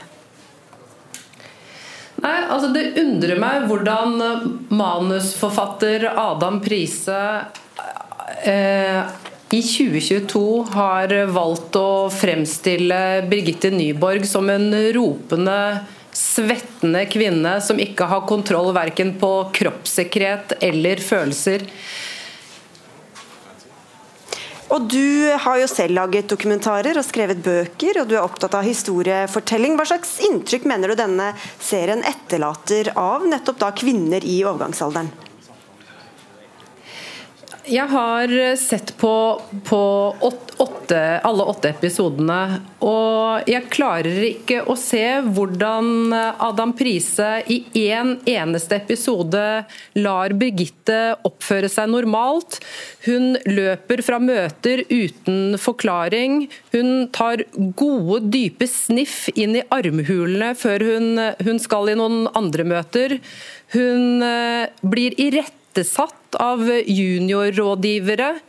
[2.22, 4.18] Nei, altså Det undrer meg hvordan
[4.70, 7.18] manusforfatter Adam Prise
[8.46, 9.00] eh,
[9.52, 15.58] i 2022 har valgt å fremstille Birgitte Nyborg som en ropende
[16.12, 21.66] svettende kvinne som ikke har kontroll verken på kroppssikkerhet eller følelser.
[24.72, 28.64] Og Du har jo selv laget dokumentarer og skrevet bøker, og du er opptatt av
[28.64, 29.76] historiefortelling.
[29.76, 35.12] Hva slags inntrykk mener du denne serien etterlater av nettopp da kvinner i overgangsalderen?
[37.62, 39.82] Jeg har sett på, på
[40.58, 46.10] åtte, alle åtte episodene, og jeg klarer ikke å se hvordan
[46.42, 49.42] Adam Prise i én en eneste episode
[49.94, 52.58] lar Birgitte oppføre seg normalt.
[53.06, 56.48] Hun løper fra møter uten forklaring.
[56.74, 57.44] Hun tar
[57.78, 61.10] gode, dype sniff inn i armhulene før hun,
[61.46, 63.18] hun skal i noen andre møter.
[63.76, 65.30] Hun eh, blir i
[65.72, 68.40] rette irettesatt av juniorrådgivere.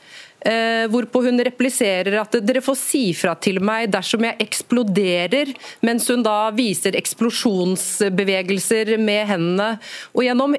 [0.46, 6.10] Eh, hvorpå hun repliserer at dere får si fra til meg dersom jeg eksploderer, mens
[6.10, 9.80] hun da viser eksplosjonsbevegelser med hendene.
[10.14, 10.56] Og gjennom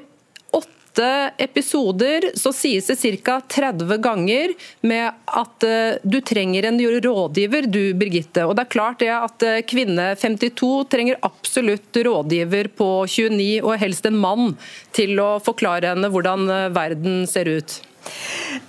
[0.95, 3.41] åtte episoder så sies det ca.
[3.47, 8.45] 30 ganger med at uh, du trenger en rådgiver, du Birgitte.
[8.45, 13.77] Og det er klart det at uh, kvinne 52 trenger absolutt rådgiver på 29, og
[13.79, 14.55] helst en mann,
[14.95, 17.81] til å forklare henne hvordan uh, verden ser ut.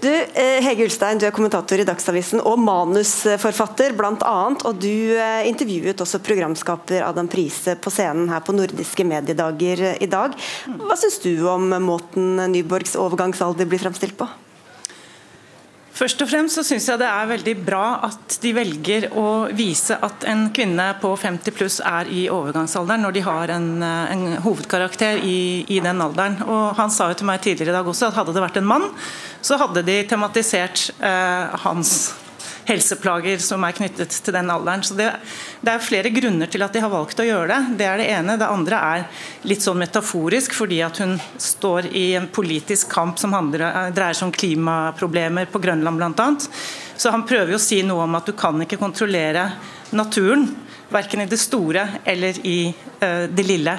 [0.01, 4.37] Du, eh, Hege Ulstein, du er kommentator i Dagsavisen og manusforfatter bl.a.
[4.69, 10.11] Og du eh, intervjuet også programskaper Adam Prise på scenen her på Nordiske mediedager i
[10.11, 10.37] dag.
[10.81, 14.29] Hva syns du om måten Nyborgs overgangsalder blir fremstilt på?
[15.97, 19.97] Først og fremst så syns jeg det er veldig bra at de velger å vise
[20.05, 25.23] at en kvinne på 50 pluss er i overgangsalderen, når de har en, en hovedkarakter
[25.25, 26.37] i, i, den alderen.
[26.45, 28.69] Og Han sa jo til meg tidligere i dag også at hadde det vært en
[28.69, 28.87] mann,
[29.41, 31.97] så hadde de tematisert eh, hans
[32.67, 34.83] helseplager som er knyttet til den alderen.
[34.87, 35.09] Så det,
[35.61, 37.77] det, er flere grunner til at de har valgt å gjøre det.
[37.81, 38.39] Det er det ene.
[38.41, 39.07] Det andre er
[39.47, 44.31] litt sånn metaforisk, fordi at hun står i en politisk kamp som handler, dreier seg
[44.31, 46.29] om klimaproblemer på Grønland bl.a.
[46.97, 49.51] Så han prøver jo å si noe om at du kan ikke kontrollere
[49.97, 50.49] naturen.
[50.93, 52.71] Verken i det store eller i
[53.03, 53.73] uh, det lille.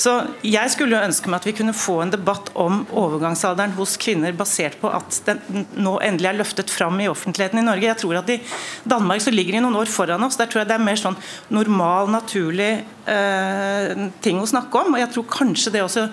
[0.00, 0.14] Så
[0.46, 4.32] jeg skulle jo ønske meg at vi kunne få en debatt om overgangsalderen hos kvinner
[4.36, 7.90] basert på at den nå endelig er løftet fram i offentligheten i Norge.
[7.90, 8.40] Jeg tror at I
[8.88, 10.40] Danmark så ligger de noen år foran oss.
[10.40, 11.20] Der tror jeg det er mer sånn
[11.52, 12.72] normal, naturlig
[13.04, 14.94] eh, ting å snakke om.
[14.96, 16.08] og jeg tror kanskje det også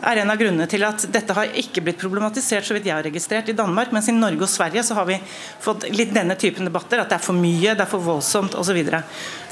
[0.00, 3.04] er en av grunnene til at dette har ikke blitt problematisert så vidt jeg har
[3.04, 5.18] registrert i Danmark, mens i Norge og Sverige så har vi
[5.60, 7.02] fått litt denne typen debatter.
[7.02, 8.80] At det er for mye, det er for voldsomt osv.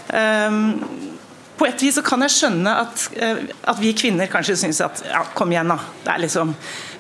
[0.08, 1.08] Um,
[1.58, 5.02] på et vis så kan jeg skjønne at, eh, at vi kvinner kanskje syns at
[5.08, 5.78] ja, kom igjen, da.
[6.04, 6.52] Det er liksom,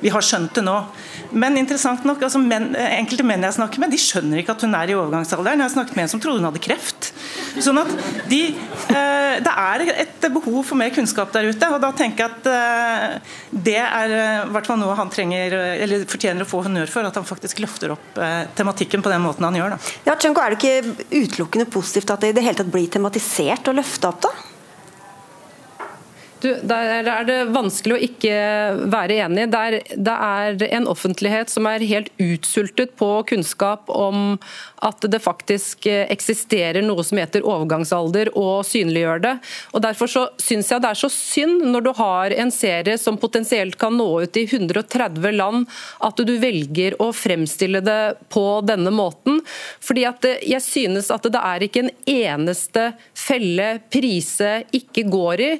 [0.02, 0.74] vi har skjønt det nå.
[1.38, 4.74] Men interessant nok, altså men, enkelte menn jeg snakker med, de skjønner ikke at hun
[4.74, 5.62] er i overgangsalderen.
[5.62, 7.07] Jeg har snakket med en som trodde hun hadde kreft.
[7.62, 7.90] Sånn at
[8.30, 11.70] de, eh, Det er et behov for mer kunnskap der ute.
[11.72, 13.18] og da tenker jeg at eh,
[13.52, 17.06] Det er eh, hvert fall noe han trenger, eller fortjener å få honnør for.
[17.08, 18.20] At han faktisk løfter opp
[18.58, 19.76] tematikken på den måten han gjør.
[19.76, 19.78] Da.
[20.06, 23.68] Ja, Tjønko, Er det ikke utelukkende positivt at det i det hele tatt blir tematisert
[23.68, 24.22] og løfta opp?
[24.28, 24.47] da?
[26.38, 28.34] Du, der er det vanskelig å ikke
[28.92, 29.48] være enig.
[29.50, 34.36] Det er, det er, en offentlighet som er helt utsultet på kunnskap om
[34.84, 39.34] at det faktisk eksisterer noe som heter overgangsalder, og synliggjør det.
[39.74, 43.18] Og Derfor så syns jeg det er så synd når du har en serie som
[43.18, 45.66] potensielt kan nå ut i 130 land,
[46.04, 49.42] at du velger å fremstille det på denne måten.
[49.82, 55.52] Fordi at Jeg synes at det er ikke en eneste felle Prise ikke går i.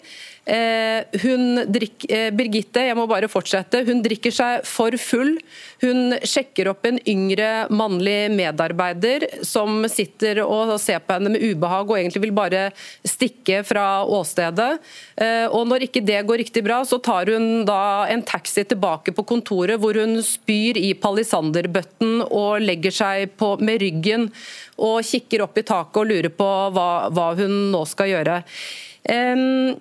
[0.49, 3.83] Eh, hun drikk, eh, Birgitte, jeg må bare fortsette.
[3.85, 5.35] Hun drikker seg for full.
[5.83, 11.91] Hun sjekker opp en yngre mannlig medarbeider som sitter og ser på henne med ubehag
[11.91, 12.63] og egentlig vil bare
[13.05, 14.79] stikke fra åstedet.
[15.21, 19.13] Eh, og Når ikke det går riktig bra, så tar hun da en taxi tilbake
[19.13, 24.31] på kontoret hvor hun spyr i palisanderbøtten og legger seg på, med ryggen
[24.79, 28.41] og kikker opp i taket og lurer på hva, hva hun nå skal gjøre.
[29.09, 29.77] Um,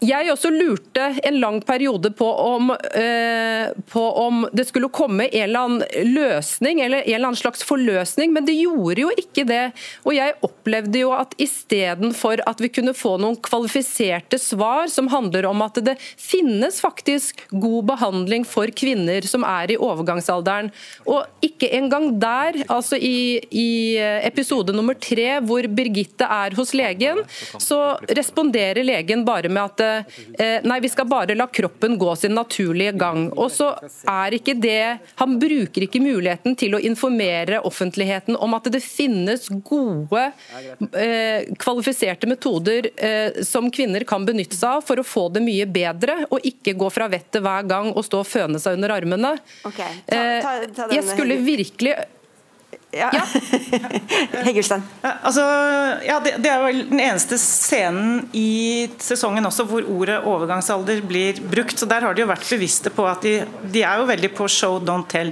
[0.00, 5.42] jeg også lurte en lang periode på om, eh, på om, det skulle komme en
[5.42, 9.72] eller annen løsning, eller en eller annen slags forløsning, men det gjorde jo ikke det.
[10.08, 15.50] Og jeg opplevde jo at istedenfor at vi kunne få noen kvalifiserte svar som handler
[15.50, 20.72] om at det finnes faktisk god behandling for kvinner som er i overgangsalderen,
[21.04, 27.20] og ikke engang der, altså i, i episode nummer tre hvor Birgitte er hos legen,
[27.60, 29.89] så responderer legen bare med at Eh,
[30.66, 33.28] nei, vi skal bare la kroppen gå sin naturlige gang.
[33.36, 33.72] Og så
[34.08, 39.48] er ikke det Han bruker ikke muligheten til å informere offentligheten om at det finnes
[39.66, 40.26] gode,
[40.92, 45.66] eh, kvalifiserte metoder eh, som kvinner kan benytte seg av for å få det mye
[45.70, 49.34] bedre, og ikke gå fra vettet hver gang og stå og føne seg under armene.
[49.68, 50.00] Okay.
[50.08, 51.96] Ta, ta, ta jeg skulle virkelig
[52.92, 53.10] ja.
[53.12, 53.24] ja.
[54.44, 54.82] Heggelstein.
[55.02, 55.44] Ja, altså,
[56.06, 61.38] ja, det, det, er vel den eneste scenen i sesongen også hvor ordet overgangsalder blir
[61.52, 61.78] brukt.
[61.78, 63.36] så Der har de jo vært bevisste på at de,
[63.70, 65.30] de er jo veldig på show, don't tell.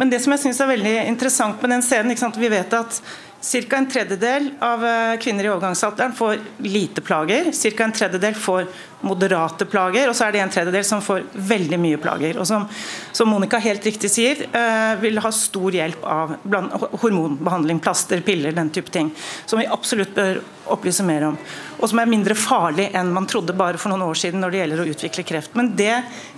[0.00, 3.02] Men det som jeg syns er veldig interessant med den scenen Vi vet at
[3.44, 3.76] Ca.
[3.76, 7.50] en tredjedel av eh, kvinner i overgangsalderen får lite plager.
[7.52, 7.84] Ca.
[7.84, 8.64] en tredjedel får
[9.04, 12.38] moderate plager, og så er det en tredjedel som får veldig mye plager.
[12.40, 12.66] Og som,
[13.12, 18.54] som Monica helt riktig sier, uh, vil ha stor hjelp av bland, hormonbehandling, plaster, piller,
[18.56, 19.12] den type ting.
[19.46, 20.40] Som vi absolutt bør
[20.72, 21.38] opplyse mer om.
[21.78, 24.62] Og som er mindre farlig enn man trodde bare for noen år siden når det
[24.62, 25.56] gjelder å utvikle kreft.
[25.58, 25.92] Men det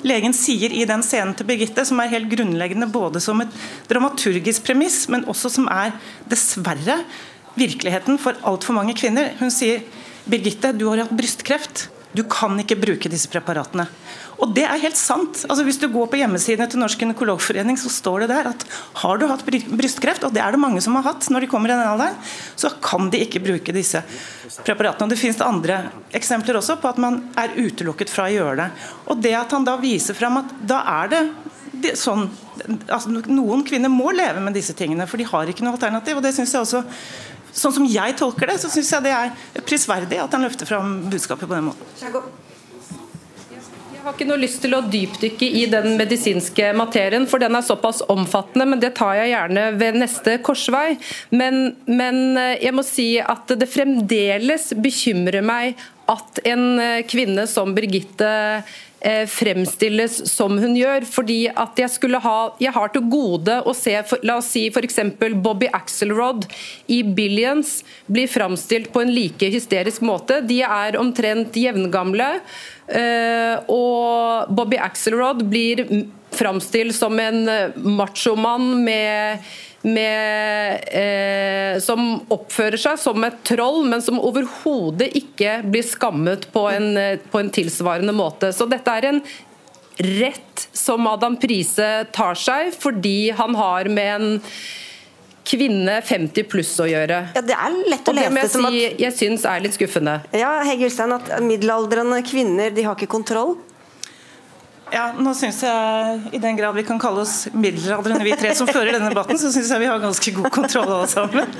[0.06, 3.54] legen sier i den scenen til Birgitte, som er helt grunnleggende både som et
[3.90, 5.94] dramaturgisk premiss, men også som er
[6.30, 7.00] dessverre
[7.56, 9.32] virkeligheten for altfor mange kvinner.
[9.40, 9.84] Hun sier
[10.26, 11.86] Birgitte, du har hatt brystkreft.
[12.16, 13.84] Du kan ikke bruke disse preparatene.
[14.40, 15.42] Og det er helt sant.
[15.48, 18.64] Altså Hvis du går på hjemmesidene til Norsk gynekologforening, så står det der at
[19.02, 21.72] har du hatt brystkreft, og det er det mange som har hatt når de kommer
[21.72, 22.16] i den alderen,
[22.56, 24.02] så kan de ikke bruke disse
[24.62, 25.08] preparatene.
[25.08, 25.80] Og Det finnes andre
[26.16, 28.70] eksempler også på at man er utelukket fra å gjøre det.
[29.12, 31.26] Og det at han da viser fram at da er det
[31.76, 32.22] Sånn,
[32.88, 36.16] altså noen kvinner må leve med disse tingene, for de har ikke noe alternativ.
[36.16, 36.80] og det synes jeg også
[37.52, 40.98] Sånn som jeg tolker det, så syns jeg det er prisverdig at han løfter fram
[41.10, 41.94] budskapet på den måten.
[43.96, 47.64] Jeg har ikke noe lyst til å dypdykke i den medisinske materien, for den er
[47.66, 50.92] såpass omfattende, men det tar jeg gjerne ved neste korsvei.
[51.34, 57.48] Men, men eh, jeg må si at det fremdeles bekymrer meg at en eh, kvinne
[57.50, 58.30] som Birgitte
[59.30, 61.04] fremstilles som hun gjør.
[61.06, 64.66] fordi at Jeg skulle ha, jeg har til gode å se for, la oss si
[64.68, 64.98] f.eks.
[65.34, 66.46] Bobby Axelrod
[66.88, 70.40] i Billions blir framstilt på en like hysterisk måte.
[70.42, 72.40] De er omtrent jevngamle.
[72.86, 75.86] Eh, og Bobby Axelrod blir
[76.36, 79.46] framstilt som en machomann med
[79.86, 86.66] med, eh, som oppfører seg som et troll, men som overhodet ikke blir skammet på
[86.72, 86.88] en,
[87.30, 88.50] på en tilsvarende måte.
[88.56, 89.22] Så dette er en
[89.96, 94.42] rett som Adam Prise tar seg, fordi han har med en
[95.46, 97.20] kvinne 50 pluss å gjøre.
[97.36, 100.18] Ja, Det er lett å lese det som si at jeg syns er litt skuffende.
[100.34, 103.56] ja, Heggelstein, at middelaldrende kvinner de har ikke kontroll.
[104.94, 108.68] Ja, nå synes jeg, I den grad vi kan kalle oss middelaldrende, vi tre som
[108.70, 111.56] fører denne debatten, så syns jeg vi har ganske god kontroll alle sammen.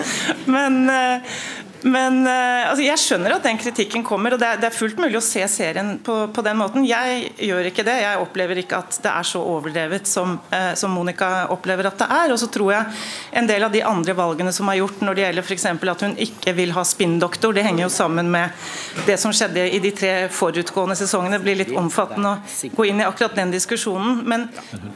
[0.47, 1.41] Men, eh,
[1.87, 4.99] men eh, altså jeg skjønner at den kritikken kommer, og det er, det er fullt
[4.99, 6.87] mulig å se serien på, på, den måten.
[6.87, 7.94] Jeg gjør ikke det.
[8.03, 12.09] Jeg opplever ikke at det er så overdrevet som, eh, som Monica opplever at det
[12.11, 12.35] er.
[12.35, 12.96] Og så tror jeg
[13.38, 15.66] en del av de andre valgene som er gjort når det gjelder f.eks.
[15.77, 18.66] at hun ikke vil ha spinndoktor, det henger jo sammen med
[19.07, 21.38] det som skjedde i de tre forutgående sesongene.
[21.38, 24.25] Det blir litt omfattende å gå inn i akkurat den diskusjonen.
[24.27, 24.49] Men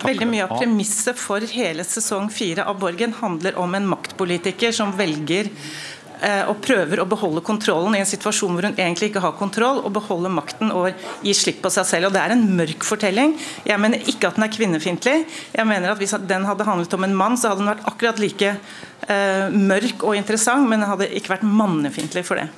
[0.02, 4.90] veldig mye av premisset for hele sesong fire av Borgen handler om en maktpolitiker som
[4.98, 5.54] velger
[6.20, 9.94] og prøver å beholde kontrollen i en situasjon hvor hun egentlig ikke har kontroll, og
[9.96, 10.90] beholde makten og
[11.24, 12.10] gi slipp på seg selv.
[12.10, 13.36] Og Det er en mørk fortelling.
[13.64, 15.16] Jeg mener ikke at den er kvinnefiendtlig.
[15.56, 18.20] Jeg mener at Hvis den hadde handlet om en mann, så hadde den vært akkurat
[18.22, 18.54] like
[19.08, 22.48] eh, mørk og interessant, men den hadde ikke vært mannefiendtlig for det.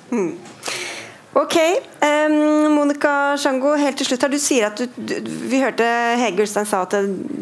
[1.33, 1.55] Ok,
[2.05, 4.33] um, Monica Sjango, helt til slutt her.
[4.33, 5.14] Du sier at du, du,
[5.48, 5.87] Vi hørte
[6.20, 6.92] Hege Ulstein sa at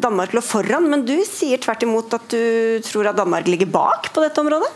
[0.04, 4.12] Danmark lå foran, men du sier tvert imot at du tror at Danmark ligger bak
[4.14, 4.70] på dette området?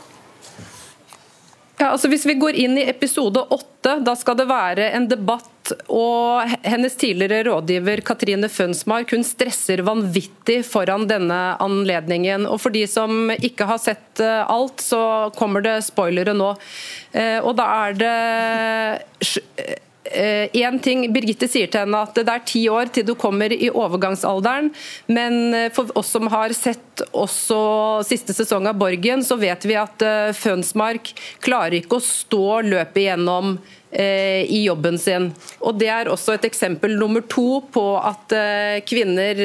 [1.78, 5.50] Ja, altså Hvis vi går inn i episode åtte, da skal det være en debatt.
[5.88, 12.46] og Hennes tidligere rådgiver Katrine Fønsmark hun stresser vanvittig foran denne anledningen.
[12.46, 16.52] og For de som ikke har sett eh, alt, så kommer det spoilere nå.
[17.12, 18.14] Eh, og da er det
[20.04, 23.70] en ting Birgitte sier til henne at det er ti år til du kommer i
[23.72, 24.68] overgangsalderen,
[25.08, 27.60] men eh, for oss som har sett også
[28.06, 30.04] siste sesong av Borgen, så vet vi at
[30.38, 31.10] Fønsmark
[31.42, 33.56] klarer ikke å stå løpet igjennom
[33.94, 35.28] i jobben sin.
[35.62, 38.34] Og Det er også et eksempel nummer to på at
[38.88, 39.38] kvinner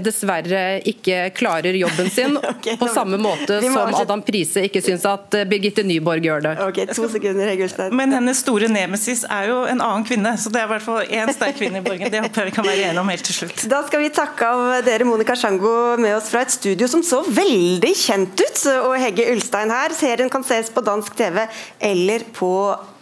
[0.00, 5.36] dessverre ikke klarer jobben sin, okay, på samme måte som Adam Prise ikke syns at
[5.50, 6.54] Birgitte Nyborg gjør det.
[6.64, 7.94] Ok, to sekunder, Heggelstein.
[7.96, 11.14] Men hennes store nemesis er jo en annen kvinne, så det er i hvert fall
[11.20, 12.10] én sterk kvinne i Borgen.
[12.12, 13.64] Det håper jeg vi kan være enige om helt til slutt.
[13.70, 17.22] Da skal vi takke av dere Monica Sjango med oss fra et studio som så
[17.26, 19.94] veldig kjent ut, og Hegge Ulstein her.
[19.96, 21.44] Serien kan ses på dansk TV
[21.90, 22.52] eller på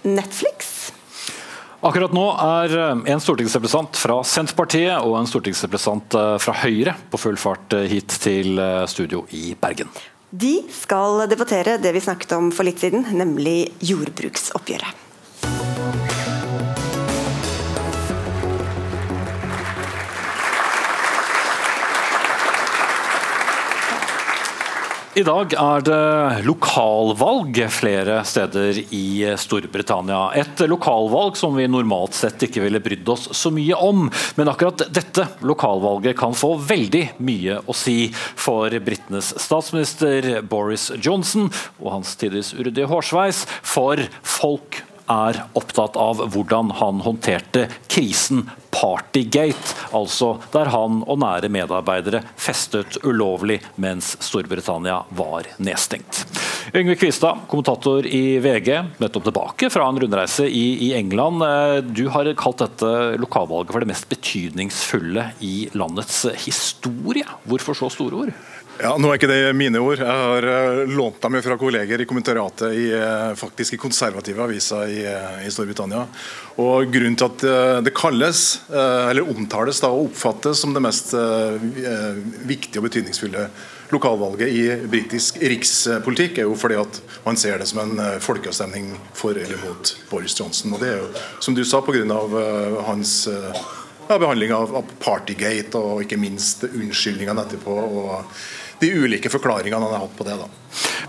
[0.09, 0.58] Netflix.
[1.79, 2.73] Akkurat nå er
[3.07, 8.59] en stortingsrepresentant fra Senterpartiet og en stortingsrepresentant fra Høyre på full fart hit til
[8.91, 9.93] studio i Bergen.
[10.31, 15.08] De skal debattere det vi snakket om for litt siden, nemlig jordbruksoppgjøret.
[25.19, 30.29] I dag er det lokalvalg flere steder i Storbritannia.
[30.39, 34.05] Et lokalvalg som vi normalt sett ikke ville brydd oss så mye om.
[34.39, 41.51] Men akkurat dette lokalvalget kan få veldig mye å si for britenes statsminister Boris Johnson
[41.81, 48.47] og hans tidvis uryddige hårsveis, for folk er opptatt av hvordan han håndterte krisen
[48.79, 56.23] Partygate, altså der han og nære medarbeidere festet ulovlig mens Storbritannia var nedstengt.
[56.77, 58.69] Yngve Kvistad, kommentator i VG,
[59.01, 61.43] nettopp tilbake fra en rundreise i, i, England.
[61.97, 67.27] Du har kalt dette lokalvalget for det mest betydningsfulle i landets historie.
[67.49, 68.37] Hvorfor så store ord?
[68.79, 69.99] Ja, Nå er ikke det mine ord.
[69.99, 74.93] Jeg har uh, lånt dem fra kolleger i kommentariatet i, uh, faktisk i konservative aviser
[74.95, 76.05] i, uh, i, Storbritannia.
[76.63, 77.43] Og Grunnen til at
[77.87, 81.13] det kalles, eller omtales da, og oppfattes som det mest
[82.51, 83.45] viktige og betydningsfulle
[83.95, 89.39] lokalvalget i britisk rikspolitikk, er jo fordi at man ser det som en folkeavstemning for
[89.39, 90.75] eller mot Boris Johnson.
[90.75, 92.03] Og Det er jo, som du sa, pga.
[92.91, 93.15] hans
[94.09, 97.79] ja, behandling av, av Partygate og ikke minst unnskyldningene etterpå.
[98.03, 98.27] og
[98.81, 100.37] de ulike forklaringene han har hatt på det.
[100.39, 100.49] Da.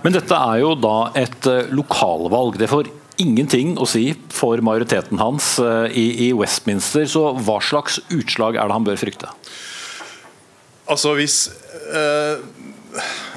[0.05, 2.59] Men dette er jo da et uh, lokalvalg.
[2.59, 7.07] Det får ingenting å si for majoriteten hans uh, i, i, Westminster.
[7.09, 9.31] Så hva slags utslag er det han bør frykte?
[10.89, 11.41] Altså hvis
[11.93, 12.39] uh,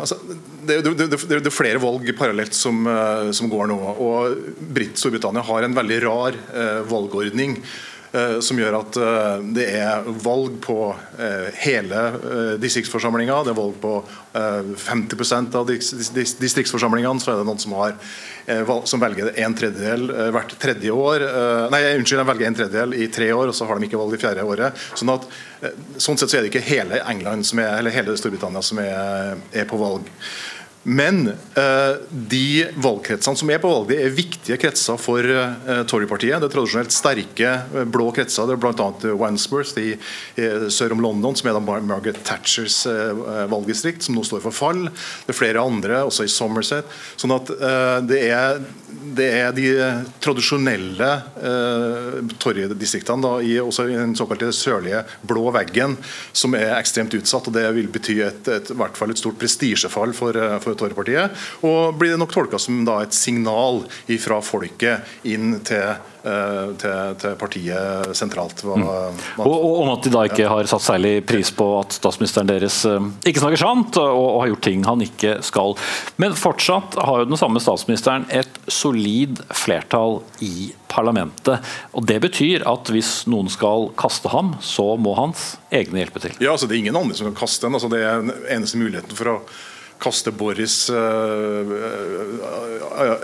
[0.00, 0.16] altså,
[0.62, 2.86] det, det, det, det, er flere valg parallelt som,
[3.34, 3.78] som går nå.
[4.00, 6.38] og Britt Storbritannia har en veldig rar
[6.88, 7.58] valgordning.
[8.12, 12.02] Eh, som gjør at eh, det er valg på eh, hele
[12.60, 13.38] distriktsforsamlinga.
[13.46, 13.94] Det er valg på
[14.32, 17.20] 50% av distriktsforsamlingene.
[17.20, 17.96] Så er det noen som, har,
[18.88, 21.24] som velger en tredjedel hvert tredje år.
[21.72, 24.16] Nei, unnskyld, de velger en tredjedel i tre år, og så har de ikke valg
[24.16, 24.86] i fjerde året.
[24.96, 25.28] Sånn at
[26.00, 29.68] sånn sett så er det ikke hele England er, eller hele Storbritannia som er, er
[29.68, 30.08] på valg.
[30.82, 36.40] Men eh, de valgkretsene som er på valget, er viktige kretser for eh, Torypartiet.
[36.42, 38.48] Det er tradisjonelt sterke eh, blå kretser.
[38.50, 38.88] Det er bl.a.
[39.18, 39.94] Wandsworth i,
[40.72, 43.12] sør om London, som er da Margaret Thatchers eh,
[43.52, 44.88] valgdistrikt, som nå står for fall.
[45.26, 46.90] Det er flere andre, også i Somerset.
[47.20, 48.58] Sånn at eh, det er,
[48.90, 49.68] det, er, de
[50.24, 51.12] tradisjonelle
[51.46, 55.94] eh, Tory-distriktene, også i den såkalte sørlige blå veggen,
[56.34, 57.46] som er ekstremt utsatt.
[57.46, 61.44] og Det vil bety et, et, fall et stort prestisjefall for, eh, for for Torpartiet,
[61.66, 63.84] og blir det nok tolka som da et signal
[64.22, 68.62] fra folket inn til eh, til, til, partiet sentralt.
[68.64, 69.22] Hva, mm.
[69.42, 72.82] og, og, om at de da ikke har satt særlig pris på at statsministeren deres
[72.88, 75.76] eh, ikke snakker sant og, og, har gjort ting han ikke skal.
[76.22, 81.72] Men fortsatt har jo den samme statsministeren et solid flertall i parlamentet.
[81.96, 86.36] og Det betyr at hvis noen skal kaste ham, så må hans egne hjelpe til.
[86.42, 87.78] Ja, altså Det er ingen andre som kan kaste ham.
[87.78, 89.36] Altså, det er den eneste muligheten for å
[90.02, 91.72] kaste Boris uh,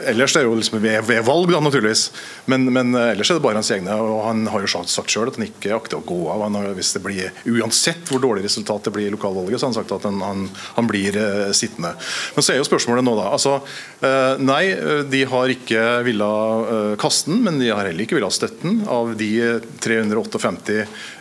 [0.08, 2.06] Ellers er det jo liksom ved, valg, da, naturligvis.
[2.48, 3.92] Men, men, ellers er det bare hans egne.
[4.00, 6.46] og Han har jo sagt selv at han ikke akter å gå av.
[6.54, 9.76] Har, hvis det blir, Uansett hvor dårlig resultat det blir i lokalvalget, så har han
[9.76, 10.46] sagt at han, han,
[10.78, 11.18] han blir
[11.56, 11.92] sittende.
[12.34, 13.28] Men så er jo spørsmålet nå, da.
[13.36, 13.58] altså
[14.40, 14.62] Nei,
[15.10, 19.10] de har ikke villet kaste den, men de har heller ikke villet ha støtten Av
[19.18, 19.30] de
[19.82, 20.78] 358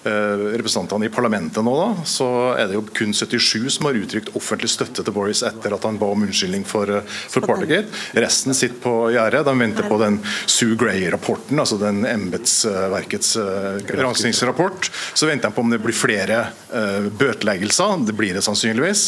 [0.07, 4.69] representantene i parlamentet nå, da, så er det jo kun 77 som har uttrykt offentlig
[4.71, 7.87] støtte til Boris etter at han ba om unnskyldning for, eh, for Partygate.
[8.17, 9.45] Resten sitter på gjerdet.
[9.45, 14.91] De venter på den Sue Gray-rapporten, altså den embetsverkets uh, granskingsrapport.
[15.13, 16.39] Så venter de på om det blir flere
[16.73, 18.05] uh, bøteleggelser.
[18.07, 19.07] Det blir det sannsynligvis.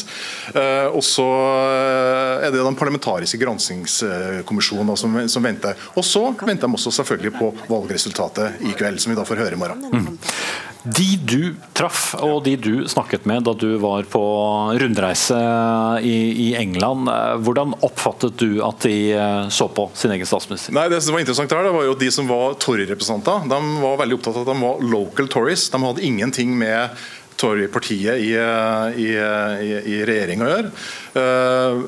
[0.89, 1.25] Og så
[2.41, 5.77] er det den parlamentariske granskingskommisjonen som, som, venter.
[5.95, 9.57] Og så venter de også selvfølgelig på valgresultatet i kveld, som vi da får høre
[9.57, 9.85] i morgen.
[9.93, 10.17] Mm.
[10.83, 14.21] De du traff og de du snakket med da du var på
[14.79, 15.35] rundreise
[15.99, 16.15] i,
[16.45, 20.75] i England, eh, hvordan oppfattet du at de eh, så på sin egen statsminister?
[20.77, 23.99] Nei, det som var interessant her, det var jo De som var Tory-representanter, de var
[23.99, 25.67] veldig opptatt av at de var local Tories.
[25.73, 26.95] De hadde ingenting med
[27.39, 30.71] Tory-partiet i, i, i, i regjering å gjøre.
[31.15, 31.85] Uh,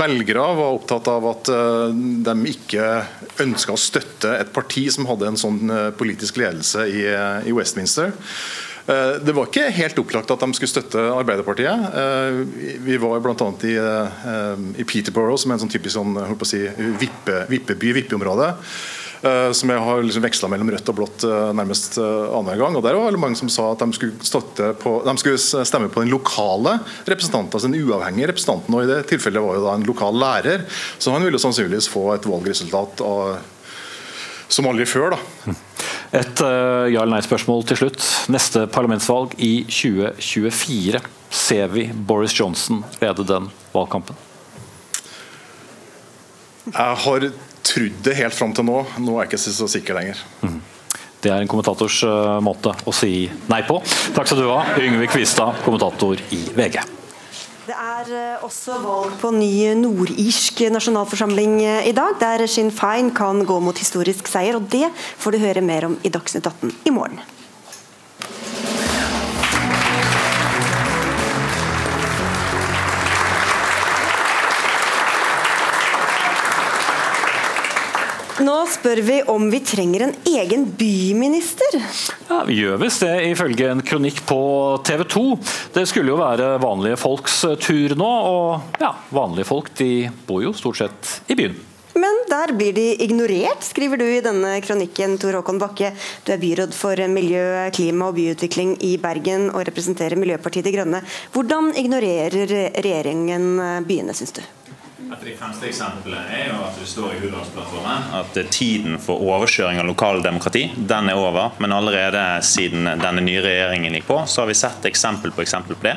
[0.00, 1.50] velgere var opptatt av at
[2.26, 2.88] de ikke
[3.44, 7.04] ønska å støtte et parti som hadde en sånn politisk ledelse i,
[7.46, 8.12] i Westminster.
[8.90, 12.80] Det var ikke helt opplagt at de skulle støtte Arbeiderpartiet.
[12.82, 13.50] Vi var bl.a.
[13.68, 13.74] I,
[14.82, 16.16] i Peterborough, som er en sånn typisk sånn,
[16.48, 16.64] si,
[16.98, 18.48] vippe, vippeby, vippeområde.
[19.20, 22.76] Eh, som jeg har liksom veksla mellom rødt og blått eh, nærmest uh, annenhver gang.
[22.78, 26.00] og Der var det mange som sa at de skulle, på, de skulle stemme på
[26.00, 28.74] den lokale representanten, altså den uavhengige representanten.
[28.74, 30.64] og I det tilfellet var jo da en lokal lærer,
[30.96, 33.36] så han ville sannsynligvis få et valgresultat av,
[34.48, 35.18] som aldri før.
[35.18, 35.52] da.
[36.22, 38.08] Et uh, ja- eller nei-spørsmål til slutt.
[38.32, 41.04] Neste parlamentsvalg i 2024.
[41.28, 44.16] Ser vi Boris Johnson lede den valgkampen?
[46.70, 47.30] Jeg har
[47.66, 48.82] trodd det helt fram til nå.
[49.02, 50.20] Nå er jeg ikke så sikker lenger.
[50.44, 50.60] Mm.
[51.20, 53.76] Det er en kommentators uh, måte å si nei på.
[54.16, 56.80] Takk skal du ha, Yngve Kvistad, kommentator i VG.
[57.66, 63.12] Det er uh, også valg på ny nordirsk nasjonalforsamling uh, i dag, der Sinn Fein
[63.16, 64.56] kan gå mot historisk seier.
[64.56, 64.88] og Det
[65.20, 67.20] får du høre mer om i Dagsnytt 18 i morgen.
[78.40, 81.74] Nå spør vi om vi trenger en egen byminister.
[82.28, 84.40] Ja, Vi gjør visst det, ifølge en kronikk på
[84.86, 85.24] TV 2.
[85.74, 89.90] Det skulle jo være vanlige folks tur nå, og ja, vanlige folk de
[90.28, 91.58] bor jo stort sett i byen.
[92.00, 95.90] Men der blir de ignorert, skriver du i denne kronikken, Tor Håkon Bakke.
[96.24, 97.42] Du er byråd for miljø,
[97.76, 101.02] klima og byutvikling i Bergen og representerer Miljøpartiet De Grønne.
[101.34, 104.42] Hvordan ignorerer regjeringen byene, syns du?
[105.00, 109.22] Et av de fremste eksemplene er jo at det står i Hurdalsplattformen at tiden for
[109.24, 111.54] overkjøring av lokaldemokrati den er over.
[111.62, 115.78] Men allerede siden denne nye regjeringen gikk på, så har vi sett eksempel på eksempel
[115.78, 115.94] på det.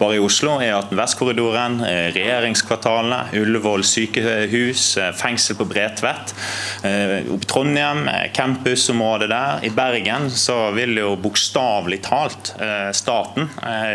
[0.00, 6.34] Bare i Oslo er at Vestkorridoren, eh, regjeringskvartalene, Ullevål sykehus, eh, fengsel på Bredtvet.
[6.82, 9.64] Eh, Trondheim, campusområdet der.
[9.64, 12.54] I Bergen så vil jo bokstavelig talt
[12.96, 13.48] staten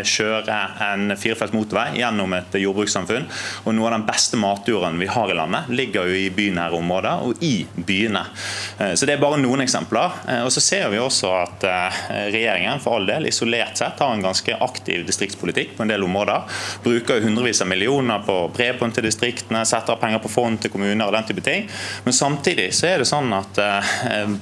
[0.06, 3.26] kjøre en firefelts motorvei gjennom et jordbrukssamfunn.
[3.66, 7.26] Og noe av den beste matjorden vi har i landet, ligger jo i bynære områder
[7.26, 8.22] og i byene.
[8.94, 10.14] Så Det er bare noen eksempler.
[10.44, 11.66] Og så ser vi også at
[12.32, 16.46] regjeringen for all del isolert sett har en ganske aktiv distriktspolitikk på en del områder.
[16.84, 21.14] Bruker hundrevis av millioner på bredbånd til distriktene, setter penger på fond til kommuner og
[21.16, 21.66] den type ting.
[22.04, 23.60] Men samtidig så er det sånn at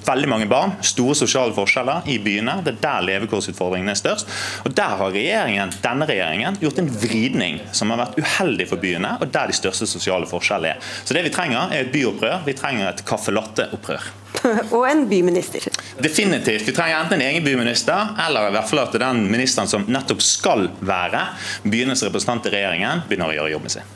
[0.07, 2.59] veldig mange barn, store sosiale forskjeller i byene.
[2.65, 4.31] Det er der levekårsutfordringene er størst.
[4.65, 9.15] Og Der har regjeringen, denne regjeringen gjort en vridning som har vært uheldig for byene,
[9.21, 10.93] og der de største sosiale forskjell er.
[11.05, 12.43] Så det vi trenger er et byopprør.
[12.47, 14.13] Vi trenger et caffè latte-opprør.
[14.75, 15.69] og en byminister.
[16.03, 16.67] Definitivt.
[16.69, 20.23] Vi trenger enten en egen byminister, eller i hvert fall at den ministeren som nettopp
[20.25, 21.27] skal være
[21.65, 23.93] byenes representant i regjeringen, begynner å gjøre jobben sin.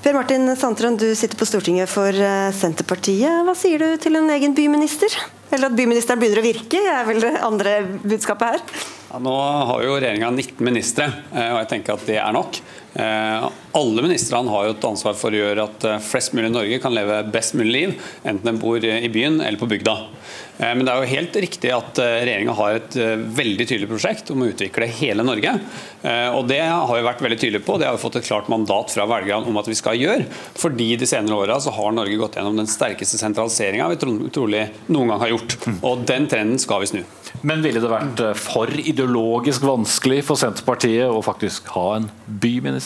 [0.00, 3.42] Per Martin Sandtrøen, du sitter på Stortinget for eh, Senterpartiet.
[3.44, 5.12] Hva sier du til en egen byminister?
[5.50, 8.86] Eller at byministeren begynner å virke, er vel det andre budskapet her?
[9.10, 9.34] Ja, nå
[9.68, 12.62] har jo regjeringa 19 ministre, eh, og jeg tenker at det er nok.
[12.94, 16.80] Eh, alle ministrene har jo et ansvar for å gjøre at flest mulig i Norge
[16.82, 19.96] kan leve best mulig liv, enten de bor i byen eller på bygda.
[20.60, 23.88] Eh, men det er jo helt riktig at eh, regjeringa har et eh, veldig tydelig
[23.90, 25.56] prosjekt om å utvikle hele Norge.
[26.00, 27.74] Og Det har vi vært veldig tydelige på.
[27.76, 30.24] Det har vi fått et klart mandat fra velgerne om at vi skal gjøre.
[30.56, 33.98] Fordi de senere åra har Norge gått gjennom den sterkeste sentraliseringa vi
[34.32, 35.58] trolig noen gang har gjort.
[35.84, 37.02] Og den trenden skal vi snu.
[37.44, 42.79] Men ville det vært for ideologisk vanskelig for Senterpartiet å faktisk ha en byminister?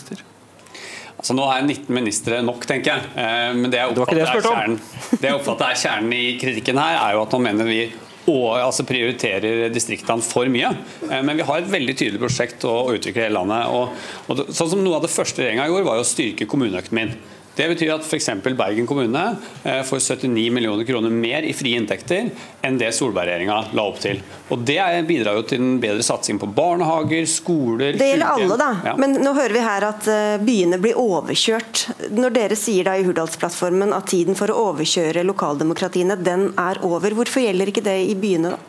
[1.25, 3.13] Så nå er 19 ministre nok, tenker jeg.
[3.17, 4.81] Eh, men det jeg oppfatter, det er, kjernen,
[5.13, 7.85] det jeg oppfatter er kjernen i kritikken her, er jo at man mener vi
[8.25, 10.71] og altså prioriterer distriktene for mye.
[11.11, 13.69] Eh, men vi har et veldig tydelig prosjekt å, utvikle hele landet.
[13.73, 13.95] Og,
[14.29, 17.15] og sånn som Noe av det første regjeringa gjorde, var å styrke kommuneøkonomien.
[17.55, 18.31] Det betyr at f.eks.
[18.59, 19.23] Bergen kommune
[19.63, 22.31] eh, får 79 millioner kroner mer i frie inntekter
[22.65, 24.19] enn det Solberg-regjeringa la opp til.
[24.51, 28.71] Og Det bidrar jo til en bedre satsing på barnehager, skoler Det gjelder alle, da.
[28.91, 28.97] Ja.
[28.99, 31.87] Men nå hører vi her at eh, byene blir overkjørt.
[32.15, 37.15] Når dere sier da i Hurdalsplattformen at tiden for å overkjøre lokaldemokratiene den er over,
[37.15, 38.63] hvorfor gjelder ikke det i byene da?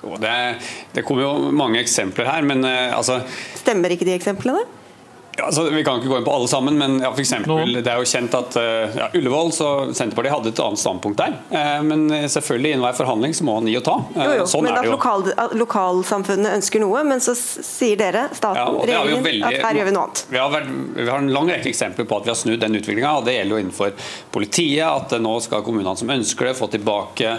[0.00, 0.36] Det,
[0.94, 3.18] det kommer jo mange eksempler her, men uh, altså
[3.60, 4.62] Stemmer ikke de eksemplene?
[5.44, 8.00] Altså, vi kan ikke gå inn på alle sammen, men ja, for eksempel, det er
[8.02, 11.36] jo kjent at uh, ja, Ullevål så Senterpartiet hadde et annet standpunkt der.
[11.52, 13.96] Uh, men selvfølgelig i enhver forhandling så må man gi og ta.
[14.16, 15.26] Jo, jo, sånn men at lokal,
[15.58, 19.94] lokalsamfunnet ønsker noe, men så sier dere, staten, ja, regjeringen, veldig, at her gjør vi
[19.96, 20.24] noe annet.
[20.30, 22.78] Vi har, vært, vi har, en lang rekke eksempler på at vi har snudd den
[22.80, 23.14] utviklinga.
[23.26, 27.36] Det gjelder jo innenfor politiet, at nå skal kommunene som ønsker det, få, tilbake,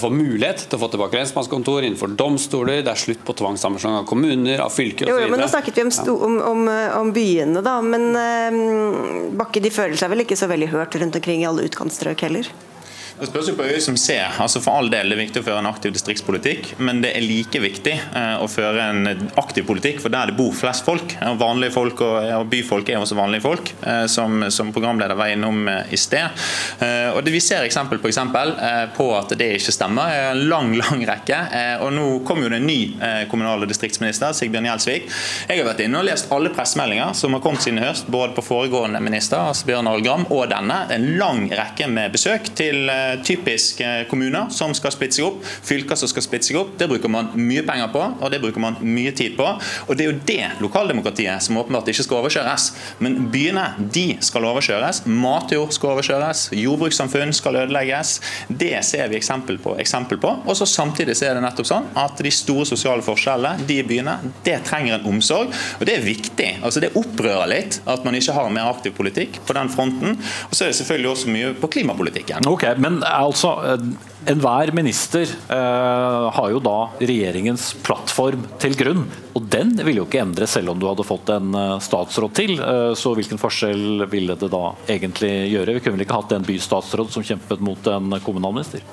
[0.00, 1.86] få mulighet til å få tilbake lensmannskontor.
[1.86, 5.28] Innenfor domstoler, det er slutt på tvangssammenslåing av kommuner, av fylker osv.
[5.30, 6.68] Men nå snakket vi om, om, om,
[7.00, 7.80] om byer byene, da.
[7.82, 11.66] Men eh, Bakke de føler seg vel ikke så veldig hørt rundt omkring i alle
[11.68, 12.48] utkantstrøk heller?
[13.14, 14.26] Det spørs jo på øyet som ser.
[14.42, 17.22] Altså For all del det er viktig å føre en aktiv distriktspolitikk, men det er
[17.22, 21.14] like viktig eh, å føre en aktiv politikk for der det bor flest folk.
[21.22, 25.62] Og vanlige folk og, byfolk er også vanlige folk, eh, som, som, programleder var innom
[25.70, 26.42] eh, i sted.
[26.82, 30.16] Eh, og det, Vi ser eksempel på eksempel eh, på at det ikke stemmer.
[30.32, 31.38] En lang lang rekke.
[31.54, 32.80] Eh, og Nå kom jo det en ny
[33.30, 35.06] kommunal- og distriktsminister, Sigbjørn Gjelsvik.
[35.52, 38.34] Jeg har vært inne og lest alle pressemeldinger som har kommet siden i høst, både
[38.34, 40.82] på foregående minister, altså Bjørn Arild og denne.
[40.90, 42.90] En lang rekke med besøk til
[43.26, 46.74] typisk eh, kommuner som skal splitte seg opp, fylker som skal splitte seg opp.
[46.80, 49.46] Det bruker man mye penger på, og det bruker man mye tid på.
[49.88, 52.68] Og Det er jo det lokaldemokratiet som åpenbart ikke skal overkjøres.
[53.04, 55.04] Men byene de skal overkjøres.
[55.06, 56.48] Matjord skal overkjøres.
[56.58, 58.16] Jordbrukssamfunn skal ødelegges.
[58.48, 59.76] Det ser vi eksempel på.
[59.82, 60.36] Eksempel på.
[60.44, 64.56] Og så Samtidig er det nettopp sånn at de store sosiale forskjellene de byene, det
[64.66, 65.52] trenger en omsorg.
[65.78, 66.48] Og det er viktig.
[66.62, 70.18] altså Det opprører litt at man ikke har mer aktiv politikk på den fronten.
[70.48, 72.48] Og så er det selvfølgelig også mye på klimapolitikken.
[72.50, 73.78] Ok, men altså
[74.26, 79.04] Enhver minister eh, har jo da regjeringens plattform til grunn.
[79.34, 82.54] Og den ville jo ikke endre selv om du hadde fått en eh, statsråd til.
[82.62, 85.74] Eh, så hvilken forskjell ville det da egentlig gjøre?
[85.76, 88.84] Vi kunne vel ikke hatt en bystatsråd som kjempet mot en kommunalminister?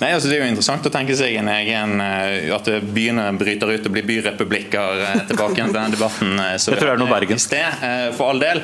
[0.00, 3.70] Nei, altså Det er jo interessant å tenke seg en egen eh, at byene bryter
[3.70, 6.34] ut og blir byrepublikker eh, tilbake til den debatten.
[6.56, 7.42] Så jeg tror det er noe Bergen.
[7.42, 7.84] Sted,
[8.16, 8.60] for all del.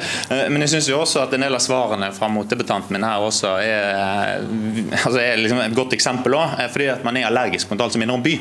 [0.49, 4.45] Men jeg syns også at en del av svarene fra motdebattanten min her også er,
[5.03, 7.95] altså er liksom et godt eksempel eksempel også, fordi at man er allergisk mot alt
[7.95, 8.35] som minner om by.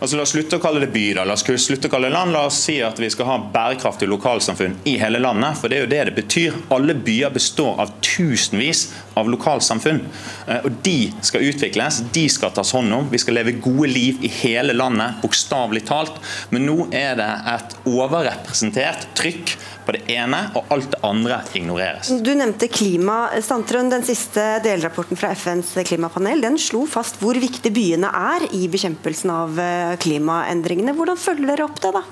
[0.00, 1.24] Altså La oss slutte å kalle det by, da.
[1.24, 2.32] la oss slutte å kalle det land.
[2.34, 5.58] La oss si at vi skal ha bærekraftige lokalsamfunn i hele landet.
[5.60, 6.58] For det er jo det det betyr.
[6.74, 8.86] Alle byer består av tusenvis
[9.20, 10.02] av lokalsamfunn.
[10.46, 13.08] Eh, og de skal utvikles, de skal tas hånd om.
[13.12, 16.20] Vi skal leve gode liv i hele landet, bokstavelig talt.
[16.54, 19.56] Men nå er det et overrepresentert trykk
[19.90, 22.12] på det ene, og alt det andre ignoreres.
[22.22, 23.24] Du nevnte klima.
[23.42, 28.66] Sandtrøen, den siste delrapporten fra FNs klimapanel den slo fast hvor viktig byene er i
[28.70, 30.94] bekjempelsen av eh, klimaendringene.
[30.96, 31.94] Hvordan følger dere opp det?
[31.98, 32.04] da?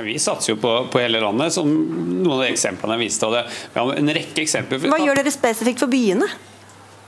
[0.00, 3.32] Vi satser jo på, på, hele landet, som noen av de eksemplene jeg viste.
[3.34, 3.42] Det.
[3.74, 4.86] Vi har en rekke eksempler.
[4.86, 6.30] Hva gjør dere spesifikt for byene?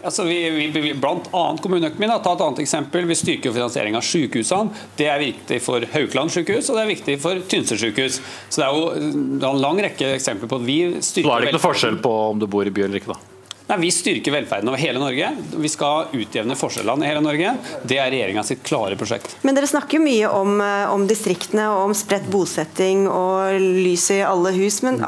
[0.03, 2.15] Altså, vi, vi, blant annet kommuneøkonomien.
[2.25, 3.07] Ta et annet eksempel.
[3.07, 4.85] Vi styrker jo finansiering av sykehusene.
[4.99, 8.19] Det er viktig for Haukeland sykehus, og det er viktig for Tynset sykehus.
[8.49, 11.29] Så det er jo det er en lang rekke eksempler på at vi styrker Så
[11.29, 13.29] Da er det ikke noe forskjell på om du bor i by eller ikke, da?
[13.69, 15.29] Nei, Vi styrker velferden over hele Norge.
[15.55, 17.55] Vi skal utjevne forskjellene i hele Norge.
[17.87, 19.37] Det er regjeringa sitt klare prosjekt.
[19.47, 24.11] Men dere snakker jo mye om, eh, om, distriktene og om spredt bosetting og lys
[24.11, 24.83] i alle hus.
[24.83, 25.05] men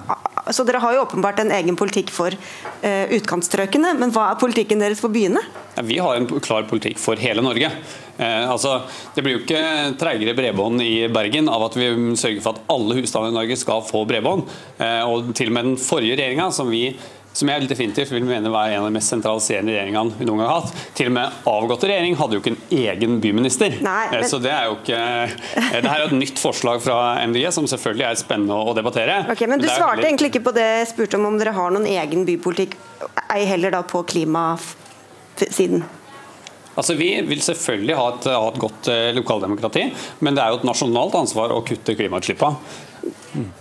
[0.53, 4.83] så Dere har jo åpenbart en egen politikk for uh, utkantstrøkene, men hva er politikken
[4.83, 5.41] deres for byene?
[5.79, 7.71] Ja, vi har en klar politikk for hele Norge.
[8.17, 8.77] Eh, altså,
[9.15, 9.63] det blir jo ikke
[9.99, 13.83] treigere bredbånd i Bergen av at vi sørger for at alle husstander i Norge skal
[13.87, 14.47] få bredbånd.
[14.79, 16.85] Eh, og til og med den forrige regjeringa, som vi
[17.35, 20.51] som jeg definitivt vil mene var en av de mest sentraliserende regjeringene vi noen gang
[20.51, 20.85] har hatt.
[20.95, 23.75] Til og med avgåtte regjering hadde jo ikke en egen byminister.
[23.83, 24.27] Nei, men...
[24.31, 25.35] Så det er jo ikke eh,
[25.75, 29.19] Det her er et nytt forslag fra MDG som selvfølgelig er spennende å debattere.
[29.35, 30.13] Ok, men Du svarte veldig...
[30.13, 32.79] egentlig ikke på det jeg spurte om, om dere har noen egen bypolitikk,
[33.35, 35.83] ei heller da på klimasiden?
[36.75, 39.89] Altså, Vi vil selvfølgelig ha et, ha et godt eh, lokaldemokrati,
[40.23, 42.79] men det er jo et nasjonalt ansvar å kutte klimautslippene.
[43.35, 43.53] Mm.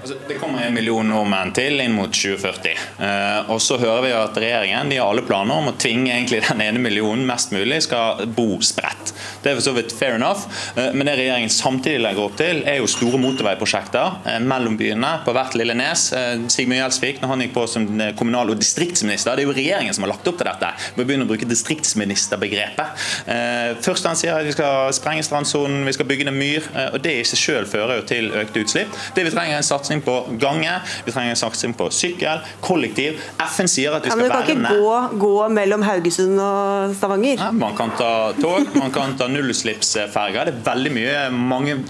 [0.00, 2.76] Altså, det kommer en million nordmenn til inn mot 2040.
[3.06, 6.42] Eh, og så hører vi at regjeringen de har alle planer om å tvinge egentlig
[6.46, 9.12] den ene millionen mest mulig skal bo spredt.
[9.42, 10.46] Det er for så vidt fair enough,
[10.76, 15.12] eh, men det regjeringen samtidig legger opp til, er jo store motorveiprosjekter eh, mellom byene
[15.26, 16.06] på hvert lille nes.
[16.16, 17.86] Eh, Sigmund Gjelsvik, når han gikk på som
[18.18, 20.72] kommunal- og distriktsminister, det er jo regjeringen som har lagt opp til dette.
[20.96, 23.06] Vi begynner å bruke distriktsministerbegrepet.
[23.28, 26.90] Eh, først han sier at vi skal sprenge strandsonen, vi skal bygge ned myr, eh,
[26.94, 28.98] og det i seg selv fører jo til økte utslipp.
[29.16, 30.72] Det vi trenger er satsing på gange,
[31.04, 33.20] vi trenger en satsing på sykkel, kollektiv.
[33.50, 36.40] FN sier at vi skal være ja, men Du kan ikke gå, gå, mellom Haugesund
[36.40, 37.40] og Stavanger?
[37.40, 40.50] Ja, man kan ta tog, man kan ta nullutslippsferger.
[40.50, 41.80] Det er veldig mye mange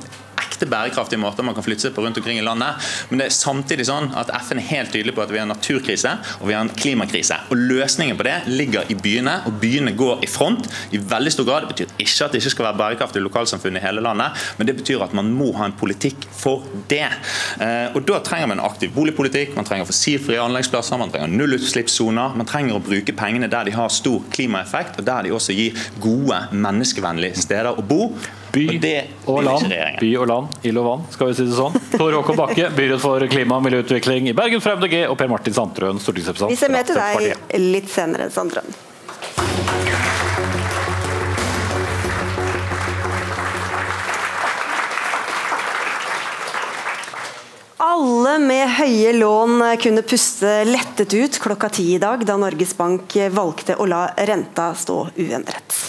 [0.57, 2.80] ekte bærekraftige måter man kan flytte seg på rundt omkring i landet.
[3.11, 5.52] Men det er samtidig sånn at FN er helt tydelig på at vi har en
[5.52, 7.38] naturkrise og vi har en klimakrise.
[7.50, 11.48] Og Løsningen på det ligger i byene, og byene går i front i veldig stor
[11.48, 11.66] grad.
[11.66, 14.76] Det betyr ikke at det ikke skal være bærekraftige lokalsamfunn i hele landet, men det
[14.78, 17.04] betyr at man må ha en politikk for det.
[17.61, 22.36] Eh, og Da trenger man en aktiv boligpolitikk, man trenger fossilfrie anleggsplasser, man trenger nullutslippssoner.
[22.38, 25.76] Man trenger å bruke pengene der de har stor klimaeffekt, og der de også gir
[26.00, 28.12] gode, menneskevennlige steder å bo.
[28.57, 28.64] By
[29.26, 31.74] og, land, by og land, ild og vann, skal vi si det sånn.
[31.92, 35.52] Tor Håkon Bakke, byråd for klima og miljøutvikling i Bergen fra MDG, og Per Martin
[35.52, 36.54] Sandtrøen, stortingsrepresentant.
[36.54, 38.72] Vi ser med til deg litt senere, Sandtrøen.
[47.86, 53.20] Alle med høye lån kunne puste lettet ut klokka ti i dag, da Norges Bank
[53.36, 55.82] valgte å la renta stå uendret.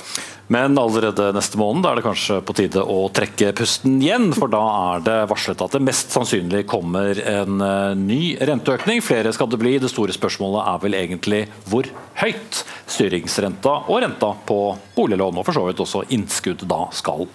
[0.47, 4.29] Men allerede neste måned er det kanskje på tide å trekke pusten igjen.
[4.35, 4.61] For da
[4.93, 9.03] er det varslet at det mest sannsynlig kommer en eh, ny renteøkning.
[9.03, 9.75] Flere skal det bli.
[9.83, 11.89] Det store spørsmålet er vel egentlig hvor
[12.21, 14.61] høyt styringsrenta og renta på
[14.95, 17.27] boliglån, og for så vidt også innskudd, da skal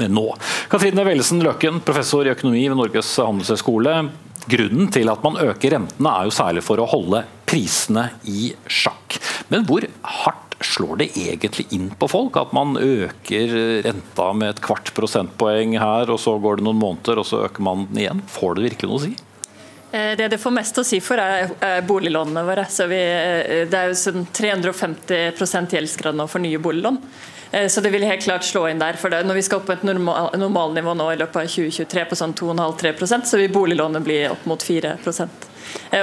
[0.00, 0.26] nå.
[0.72, 3.98] Katrine Wellesen Løken, professor i økonomi ved Norges handelshøyskole.
[4.50, 7.22] Grunnen til at man øker rentene er jo særlig for å holde
[7.54, 9.20] prisene i sjakk.
[9.48, 12.38] Men hvor hardt slår det egentlig inn på folk?
[12.40, 17.20] At man øker renta med et kvart prosentpoeng her, og så går det noen måneder,
[17.22, 18.24] og så øker man den igjen?
[18.34, 19.14] Får det virkelig noe å si?
[19.94, 22.66] Eh, det det får mest å si for, er boliglånene våre.
[22.90, 26.98] Vi, eh, det er jo sånn 350 gjeldsgrad nå for nye boliglån.
[27.52, 28.98] Eh, så det vil helt klart slå inn der.
[28.98, 29.22] for det.
[29.22, 32.34] Når vi skal opp på et normal, normalnivå nå i løpet av 2023 på sånn
[32.34, 34.96] 2,5-3 så vil boliglånet bli opp mot 4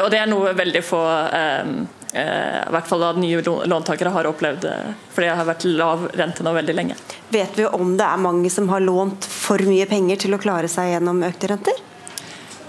[0.02, 1.74] Og Det er noe veldig få um,
[2.14, 3.40] Eh, i hvert fall da nye
[3.72, 4.66] låntakere har opplevd
[5.14, 6.98] for det har vært lav rente nå veldig lenge.
[7.32, 10.68] Vet vi om det er mange som har lånt for mye penger til å klare
[10.72, 11.80] seg gjennom økte renter?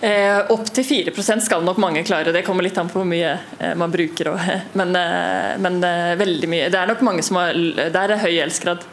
[0.03, 3.37] Eh, opp til 4% skal nok mange klare, det kommer litt an på hvor mye
[3.59, 4.33] eh, man bruker.
[4.33, 4.49] Og,
[4.79, 5.79] men, eh, men
[6.19, 6.71] veldig mye.
[6.75, 7.55] Det er nok mange som har
[7.95, 8.87] Der er høy gjeldsgrad.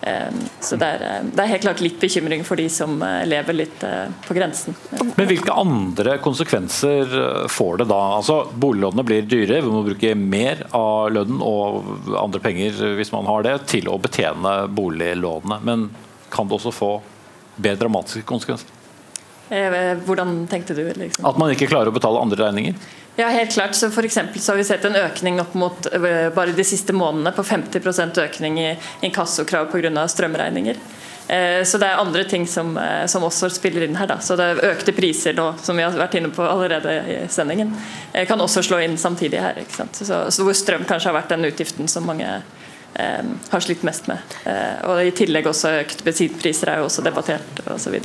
[0.00, 3.24] Ehm, så det er, eh, det er, helt klart litt bekymring for de som eh,
[3.26, 4.76] lever litt eh, på grensen.
[5.16, 7.16] Men Hvilke andre konsekvenser
[7.50, 8.00] får det da?
[8.18, 13.28] Altså, Boliglånene blir dyre, vi må bruke mer av lønnen og andre penger hvis man
[13.30, 15.60] har det, til å betjene boliglånene.
[15.66, 15.88] Men
[16.30, 16.92] kan det også få
[17.64, 18.72] mer dramatiske konsekvenser?
[19.46, 20.82] Hvordan tenkte du?
[20.90, 21.22] Liksom?
[21.28, 22.78] At man ikke klarer å betale andre regninger?
[23.16, 23.74] Ja, helt klart.
[23.74, 27.32] Så for så har vi sett en økning opp mot eh, bare de siste månedene
[27.32, 30.08] på 50% økning i inkassokrav pga.
[30.08, 30.76] strømregninger.
[31.28, 34.06] Eh, så det er andre ting som, eh, som, også spiller inn her.
[34.06, 34.18] Da.
[34.20, 37.72] Så det er Økte priser nå, som vi har vært inne på allerede i sendingen,
[38.28, 39.64] kan også slå inn samtidig her.
[39.92, 42.28] Så, så, hvor strøm kanskje har vært den utgiften som mange
[42.98, 44.18] eh, har slitt mest med.
[44.44, 47.98] Eh, og I tillegg også økte bensinpriser er jo også debattert osv.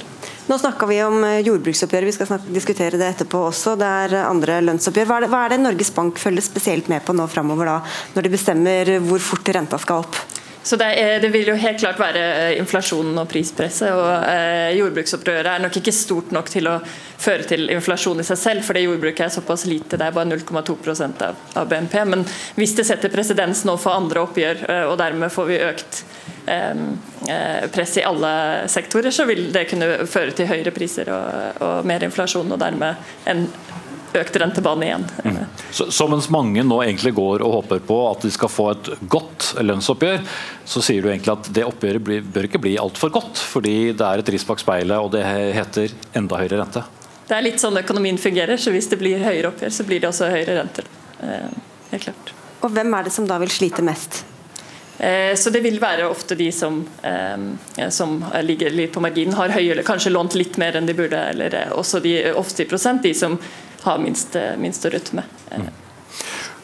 [0.51, 3.77] Nå snakka vi om eh, jordbruksoppgjøret, vi skal snakke, diskutere det etterpå også.
[3.79, 5.07] Det er andre lønnsoppgjør.
[5.07, 7.77] Hva er, det, hva er det Norges Bank følger spesielt med på nå framover, da,
[8.17, 10.19] når de bestemmer hvor fort renta skal opp?
[10.63, 13.95] Så det, er, det, vil jo helt klart være eh, inflasjonen og prispresset.
[13.95, 16.75] og eh, Jordbruksopprøret er nok ikke stort nok til å
[17.21, 19.97] føre til inflasjon i seg selv, fordi jordbruket er såpass lite.
[19.97, 20.75] Det er bare 0,2
[21.07, 21.97] av, av BNP.
[22.11, 22.27] Men
[22.59, 26.05] hvis det setter presedens nå for andre oppgjør, eh, og dermed får vi økt eh,
[26.05, 26.30] eh,
[27.71, 28.31] press i alle
[28.71, 33.29] sektorer, så vil det kunne føre til høyere priser og, og mer inflasjon, og dermed
[33.29, 33.45] en
[34.17, 35.05] økt rentebane igjen.
[35.23, 35.37] Mm.
[35.71, 38.89] Så, så, mens mange nå egentlig går og håper på at de skal få et
[39.11, 40.23] godt lønnsoppgjør,
[40.67, 44.07] så sier du egentlig at det oppgjøret blir, bør ikke bli altfor godt, fordi det
[44.07, 45.23] er et ris bak speilet og det
[45.55, 46.83] heter enda høyere rente?
[47.29, 50.09] Det er litt sånn økonomien fungerer, så hvis det blir høyere oppgjør, så blir det
[50.09, 50.89] også høyere renter.
[51.23, 51.47] Eh,
[51.93, 52.33] helt klart.
[52.61, 54.25] Og hvem er det som da vil slite mest?
[55.01, 59.55] Eh, så det vil være ofte de som, eh, som ligger litt på marginen, har
[59.55, 63.39] høyere, kanskje lånt litt mer enn de burde, eller også de 80% de som
[63.81, 65.39] har minst, minst å rutte med.
[65.57, 65.71] Mm.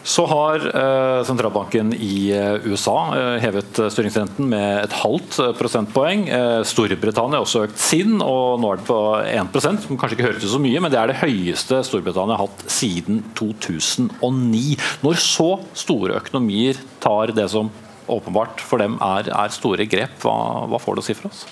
[0.07, 6.23] Så har eh, sentralbanken i eh, USA eh, hevet styringsrenten med et halvt prosentpoeng.
[6.67, 10.45] Storbritannia har også økt sin, og nå er det på 1 som kanskje ikke høres
[10.45, 14.77] ut så mye, men det er det høyeste Storbritannia har hatt siden 2009.
[15.03, 17.73] Når så store økonomier tar det som
[18.07, 20.35] åpenbart for dem er, er store grep, hva,
[20.71, 21.45] hva får det å si for oss?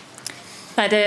[0.76, 1.03] Nei, det,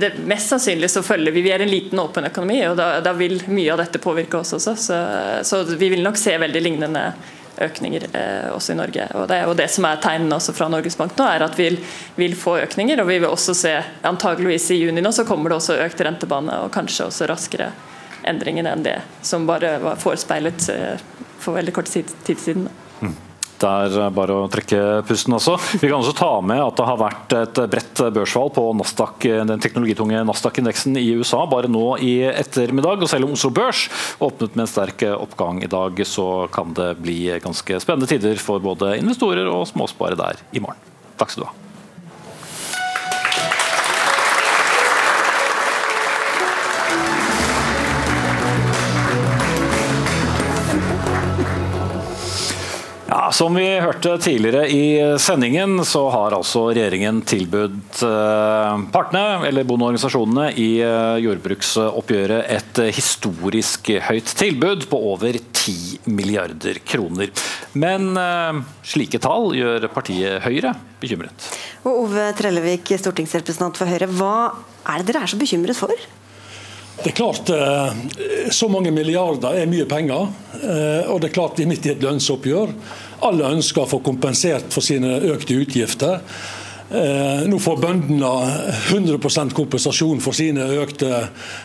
[0.00, 3.14] det, Mest sannsynlig så følger vi Vi er en liten åpen økonomi, og da, da
[3.16, 4.76] vil mye av dette påvirke oss også.
[4.76, 5.00] Så,
[5.48, 7.06] så, vi vil nok se veldig lignende
[7.64, 9.06] økninger eh, også i Norge.
[9.16, 11.70] og Det er det som er tegnene også fra Norges Bank nå, er at vi
[11.70, 11.78] vil,
[12.18, 13.00] vil, få økninger.
[13.00, 13.72] og Vi vil også se,
[14.04, 17.70] antageligvis i juni nå, så kommer det også økt rentebane og kanskje også raskere
[18.26, 21.06] endringer enn det som bare var forespeilet eh,
[21.40, 22.68] for veldig kort tid, tid siden.
[22.68, 22.85] Mm.
[23.56, 25.56] Det er bare å trekke pusten også.
[25.80, 29.62] Vi kan også ta med at det har vært et bredt børsfall på Nasdaq, den
[29.62, 33.04] teknologitunge Nasdaq-indeksen i USA bare nå i ettermiddag.
[33.06, 33.86] og Selv om Oslo Børs
[34.20, 38.60] åpnet med en sterk oppgang i dag, så kan det bli ganske spennende tider for
[38.60, 40.82] både investorer og småsparere der i morgen.
[41.16, 41.56] Takk skal du ha.
[53.36, 60.46] Som vi hørte tidligere i sendingen, så har altså regjeringen tilbudt eh, partene, eller bondeorganisasjonene
[60.56, 67.28] i eh, jordbruksoppgjøret et historisk høyt tilbud på over 10 milliarder kroner.
[67.76, 70.72] Men eh, slike tall gjør partiet Høyre
[71.02, 71.50] bekymret.
[71.84, 74.36] Og Ove Trellevik, stortingsrepresentant for Høyre, hva
[74.94, 75.92] er det dere er så bekymret for?
[77.02, 77.50] Det er klart,
[78.56, 80.30] Så mange milliarder er mye penger.
[81.12, 82.72] Og det er klart vi er midt i et lønnsoppgjør.
[83.24, 86.20] Alle ønsker å få kompensert for sine økte utgifter.
[86.90, 88.28] Eh, nå får bøndene
[88.92, 91.08] 100 kompensasjon for sine økte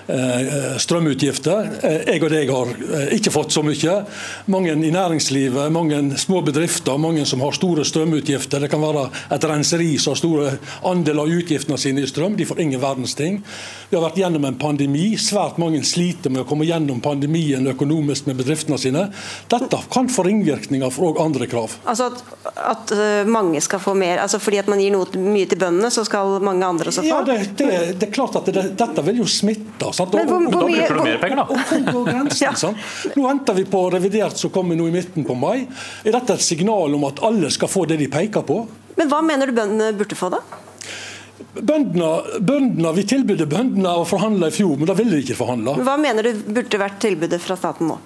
[0.09, 1.67] eh, strømutgifter.
[1.85, 2.71] Eh, jeg og deg har
[3.13, 3.99] ikke fått så mye.
[4.49, 8.65] Mange i næringslivet, mange små bedrifter, mange som har store strømutgifter.
[8.65, 9.05] Det kan være
[9.37, 10.55] et renseri som har store
[10.89, 12.33] andel av utgiftene sine i strøm.
[12.39, 13.37] De får ingen verdens ting.
[13.91, 15.11] Vi har vært gjennom en pandemi.
[15.21, 19.05] Svært mange sliter med å komme gjennom pandemien økonomisk med bedriftene sine.
[19.53, 21.77] Dette kan få ringvirkninger for andre krav.
[21.85, 22.25] Altså at,
[22.57, 22.97] at
[23.29, 26.37] mange skal få mer, altså fordi at man gir noe mye til bøndene, så skal
[26.43, 27.07] mange andre også få?
[27.07, 29.91] Ja, det, det, det er klart at det, dette vil jo smitte.
[29.95, 30.15] Sant?
[30.17, 32.01] Men hvor, hvor, da bruker du mer penger, da.
[32.07, 33.11] Grensen, ja.
[33.15, 35.65] Nå venter vi på revidert som kommer nå i midten på mai.
[36.05, 38.63] Er dette et signal om at alle skal få det de peker på?
[38.97, 40.41] Men hva mener du bøndene burde få, da?
[41.51, 45.73] Bøndene, Vi tilbød bøndene å forhandle i fjor, men da ville de ikke forhandle.
[45.83, 47.97] Hva mener du burde vært tilbudet fra staten nå?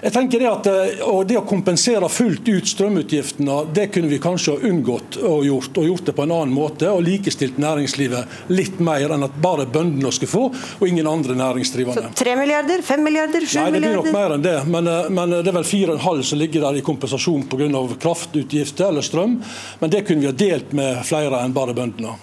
[0.00, 4.54] Jeg tenker Det at eh, det å kompensere fullt ut strømutgiftene, det kunne vi kanskje
[4.56, 6.88] ha unngått og gjort, og gjort det på en annen måte.
[6.88, 10.46] Og likestilt næringslivet litt mer enn at bare bøndene skulle få,
[10.80, 12.08] og ingen andre næringsdrivende.
[12.08, 13.60] Så 3 milliarder, 5 milliarder, 7 milliarder?
[13.60, 14.56] Nei, det blir nok mer enn det.
[14.72, 17.86] Men, eh, men det er vel 4,5 som ligger der i kompensasjon pga.
[18.00, 19.40] kraftutgifter eller strøm.
[19.80, 22.16] Men det kunne vi ha delt med flere enn bare bøndene.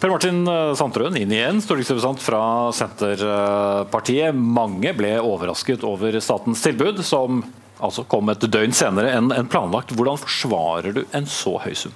[0.00, 2.42] Per Martin eh, Sandtrøen inn igjen, stortingsrepresentant fra
[2.72, 4.32] Senterpartiet.
[4.32, 7.42] Mange ble overrasket over statens tilbud, som
[7.80, 9.92] altså kom et døgn senere enn planlagt.
[9.96, 11.92] Hvordan forsvarer du en så høy sum?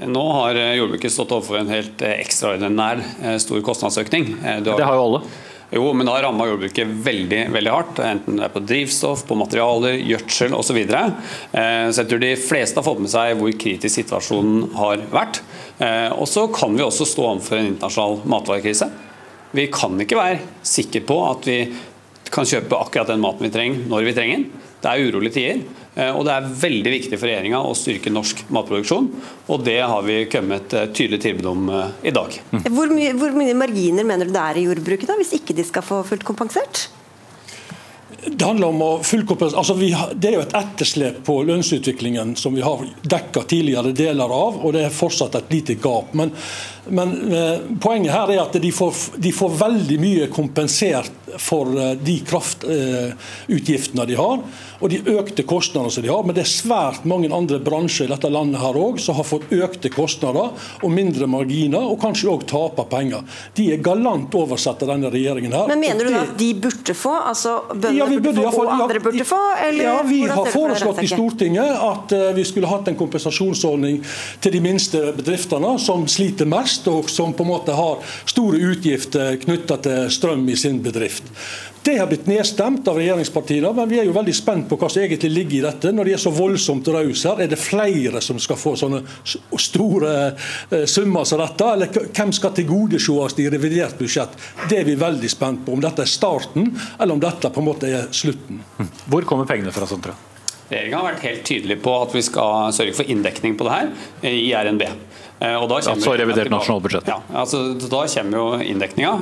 [0.00, 3.04] Nå har eh, jordbruket stått overfor en helt eh, ekstraordinær
[3.44, 4.38] stor kostnadsøkning.
[4.64, 5.24] Det har jo alle.
[5.70, 8.00] Jo, men det har ramma jordbruket veldig veldig hardt.
[8.02, 10.70] Enten det er på drivstoff, på materialer, gjødsel osv.
[10.70, 11.02] Så, videre.
[11.52, 15.42] Eh, så jeg tror de fleste har fått med seg hvor kritisk situasjonen har vært.
[15.78, 18.90] Eh, og så kan vi også stå overfor en internasjonal matvarekrise.
[19.54, 21.60] Vi kan ikke være sikre på at vi
[22.30, 24.66] kan kjøpe akkurat den maten vi trenger når vi trenger den.
[24.80, 25.62] Det er urolige tider.
[26.00, 29.10] Eh, og det er veldig viktig for regjeringa å styrke norsk matproduksjon,
[29.52, 31.68] og det har vi kommet et tydelig tilbud om
[32.02, 32.40] i dag.
[32.72, 35.66] Hvor mye, hvor mye marginer mener du det er i jordbruket da, hvis ikke de
[35.68, 36.88] skal få fullt kompensert?
[38.26, 42.64] Det handler om å altså har, Det er jo et etterslep på lønnsutviklingen som vi
[42.64, 46.12] har dekka tidligere deler av, og det er fortsatt et lite gap.
[46.18, 46.32] Men,
[46.90, 51.92] men eh, poenget her er at de får, de får veldig mye kompensert for eh,
[51.98, 54.42] de kraftutgiftene de har,
[54.80, 56.24] og de økte kostnadene som de har.
[56.26, 59.52] Men det er svært mange andre bransjer i dette landet her også, som har fått
[59.54, 63.26] økte kostnader og mindre marginer, og kanskje òg taper penger.
[63.56, 65.68] De er galant oversett av denne regjeringen her.
[65.70, 66.24] Men mener du det...
[66.24, 67.14] at de burde få?
[67.30, 69.40] Altså bøndene ja, burde, burde få, og andre burde få?
[69.68, 74.00] Eller ja, vi har foreslått i Stortinget at vi skulle hatt en kompensasjonsordning
[74.42, 78.00] til de minste bedriftene som sliter mest, og som på en måte har
[78.30, 81.28] store utgifter knytta til strøm i sin bedrift.
[81.82, 85.00] Det har blitt nedstemt av regjeringspartiene, men vi er jo veldig spent på hva som
[85.00, 85.92] egentlig ligger i dette.
[85.96, 89.00] Når de er så voldsomt rause her, er det flere som skal få sånne
[89.56, 91.70] store eh, summer som dette?
[91.72, 94.36] Eller hvem skal tilgodesees i revidert budsjett?
[94.68, 95.72] Det er vi veldig spent på.
[95.72, 96.68] Om dette er starten,
[96.98, 98.60] eller om dette på en måte er slutten.
[99.08, 100.18] Hvor kommer pengene fra, Sondre?
[100.70, 104.30] Regjeringa har vært helt tydelig på at vi skal sørge for inndekning på det her
[104.30, 104.84] i RNB.
[105.40, 107.08] Eh, og da altså revidert nasjonalbudsjett?
[107.10, 109.12] Ja, altså, da kommer jo inndekninga.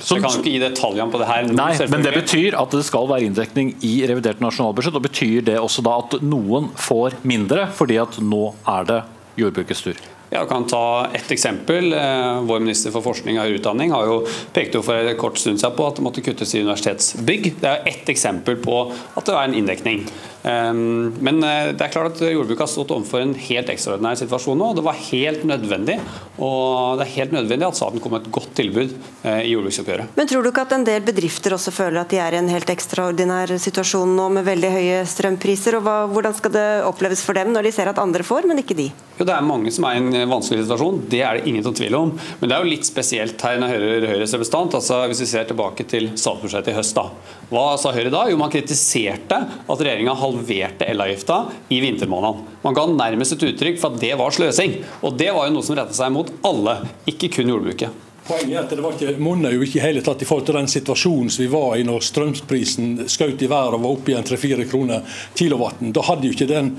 [0.00, 1.48] Så jeg kan ikke gi detaljene på det her.
[1.52, 4.98] Nei, men det betyr at det skal være inndekning i revidert nasjonalbudsjett.
[4.98, 9.02] og Betyr det også da at noen får mindre, fordi at nå er det
[9.38, 10.06] jordbrukets tur?
[10.28, 11.92] Jeg kan ta ett eksempel.
[11.96, 14.18] Eh, vår minister for forskning og høyere utdanning har jo
[14.52, 17.54] pekt jo for kort stund siden på at det måtte kuttes i universitetsbygg.
[17.62, 20.04] Det er ett eksempel på at det er en inndekning.
[20.46, 24.58] Ehm, men eh, det er klart at jordbruket har stått overfor en helt ekstraordinær situasjon
[24.58, 24.70] nå.
[24.70, 25.98] og Det var helt nødvendig
[26.38, 28.92] og det er helt nødvendig at staten kom med et godt tilbud
[29.26, 30.14] eh, i jordbruksoppgjøret.
[30.18, 32.50] Men tror du ikke at en del bedrifter også føler at de er i en
[32.52, 35.78] helt ekstraordinær situasjon nå med veldig høye strømpriser?
[35.80, 38.62] og hva, Hvordan skal det oppleves for dem når de ser at andre får, men
[38.62, 38.86] ikke de?
[39.18, 41.74] Jo, Det er mange som er i en vanskelig situasjon, det er det ingen som
[41.74, 42.14] tviler om.
[42.38, 44.78] Men det er jo litt spesielt her når jeg hører Høyres representant.
[44.78, 47.10] altså Hvis vi ser tilbake til statsbudsjettet i høst, da.
[47.48, 48.26] Hva sa Høyre da?
[48.28, 51.38] Jo, man kritiserte at regjeringa halverte elavgifta
[51.72, 52.58] i vintermånedene.
[52.64, 54.76] Man ga nærmest et uttrykk for at det var sløsing.
[55.00, 56.76] Og det var jo noe som rettet seg mot alle,
[57.08, 58.07] ikke kun jordbruket.
[58.28, 60.68] Poenget er at det var ikke, monner jo ikke hele tatt i forhold til den
[60.68, 64.26] situasjonen som vi var i når strømprisen skjøt i været og var oppe i en
[64.28, 65.94] 3-4 kroner kilowatten.
[65.96, 66.74] Da hadde jo ikke den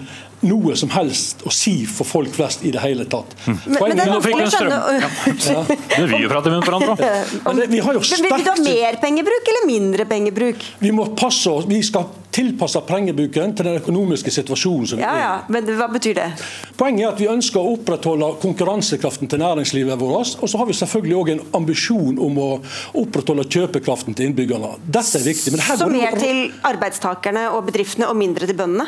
[0.46, 3.34] noe som helst å si for folk flest i det hele tatt.
[3.44, 3.58] Mm.
[3.66, 5.64] Men, men det er vanskelig å skjønne ja.
[5.98, 7.10] Det vil jo prate med hverandre.
[7.50, 8.30] Men, vi har jo sterkt...
[8.30, 10.64] Vil du ha mer pengebruk eller mindre pengebruk?
[10.80, 11.68] Vi må passe oss.
[11.70, 12.08] Vi skal
[12.40, 15.32] tilpasse pengebruken til den økonomiske situasjonen som vi ja, ja.
[15.52, 16.28] Men hva betyr det?
[16.80, 20.38] Poenget er at vi ønsker å opprettholde konkurransekraften til næringslivet vårt.
[20.40, 22.50] Og så har vi selvfølgelig òg en ambisjon om å
[23.02, 24.76] opprettholde kjøpekraften til innbyggerne.
[24.86, 25.56] Dette er viktig.
[25.60, 28.88] så mer til arbeidstakerne og bedriftene og mindre til bøndene?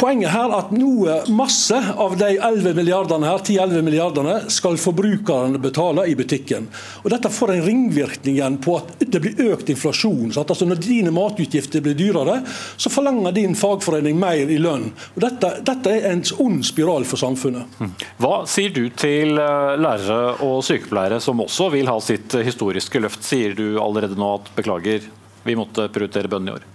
[0.00, 5.60] Poenget her er at noe, masse av de 11 milliardene her, 10-11 milliardene skal forbrukerne
[5.62, 6.66] betale i butikken.
[7.04, 10.32] Og Dette får en ringvirkning igjen på at det blir økt inflasjon.
[10.34, 12.40] Altså Når dine matutgifter blir dyrere,
[12.76, 14.90] så forlanger din fagforening mer i lønn.
[15.14, 17.78] Og Dette, dette er en ond spiral for samfunnet.
[17.78, 17.94] Mm.
[18.22, 23.22] Hva sier du til eh, lærere og sykepleiere som også vil ha sitt historiske løft?
[23.26, 25.06] Sier du allerede nå at beklager,
[25.46, 26.70] vi måtte prioritere bøndene i år?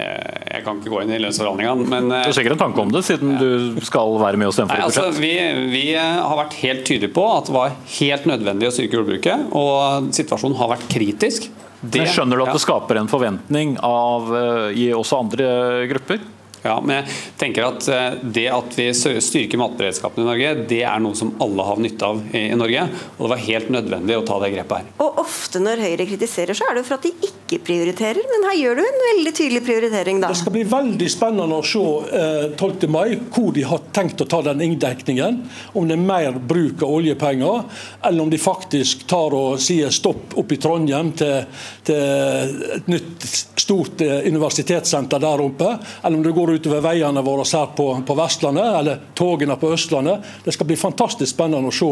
[0.00, 2.92] Eh, jeg kan ikke gå inn i lønnsforhandlingene, men Du har sikkert en tanke om
[2.92, 5.32] det, siden du skal være med og stemme for altså, vi,
[5.72, 10.10] vi, har vært helt tydelige på at det var helt nødvendig å styrke jordbruket, og
[10.16, 11.50] situasjonen har vært kritisk.
[11.80, 15.48] Det, men skjønner du at det skaper en forventning av, eh, i også andre
[15.92, 16.20] grupper?
[16.62, 21.00] Ja, men jeg tenker at eh, Det at vi styrker matberedskapen i Norge, det er
[21.02, 22.86] noe som alle har nytte av i Norge.
[23.16, 24.90] Og det var helt nødvendig å ta det grepet her.
[25.04, 28.24] Og Ofte når Høyre kritiserer, så er det jo for at de ikke prioriterer.
[28.30, 30.30] Men her gjør du en veldig tydelig prioritering, da.
[30.32, 31.84] Det skal bli veldig spennende å se
[32.20, 32.86] eh, 12.
[32.92, 35.40] mai hvor de har tenkt å ta den inndekningen.
[35.76, 37.64] Om det er mer bruk av oljepenger,
[38.08, 41.46] eller om de faktisk tar og sier stopp opp i Trondheim til,
[41.86, 43.28] til et nytt
[43.60, 45.74] stort eh, universitetssenter der oppe.
[46.02, 49.72] Eller om det går går utover veiene våre her på, på, Vestlandet, eller togene på
[49.72, 50.24] Østlandet.
[50.44, 51.90] Det skal bli fantastisk spennende å se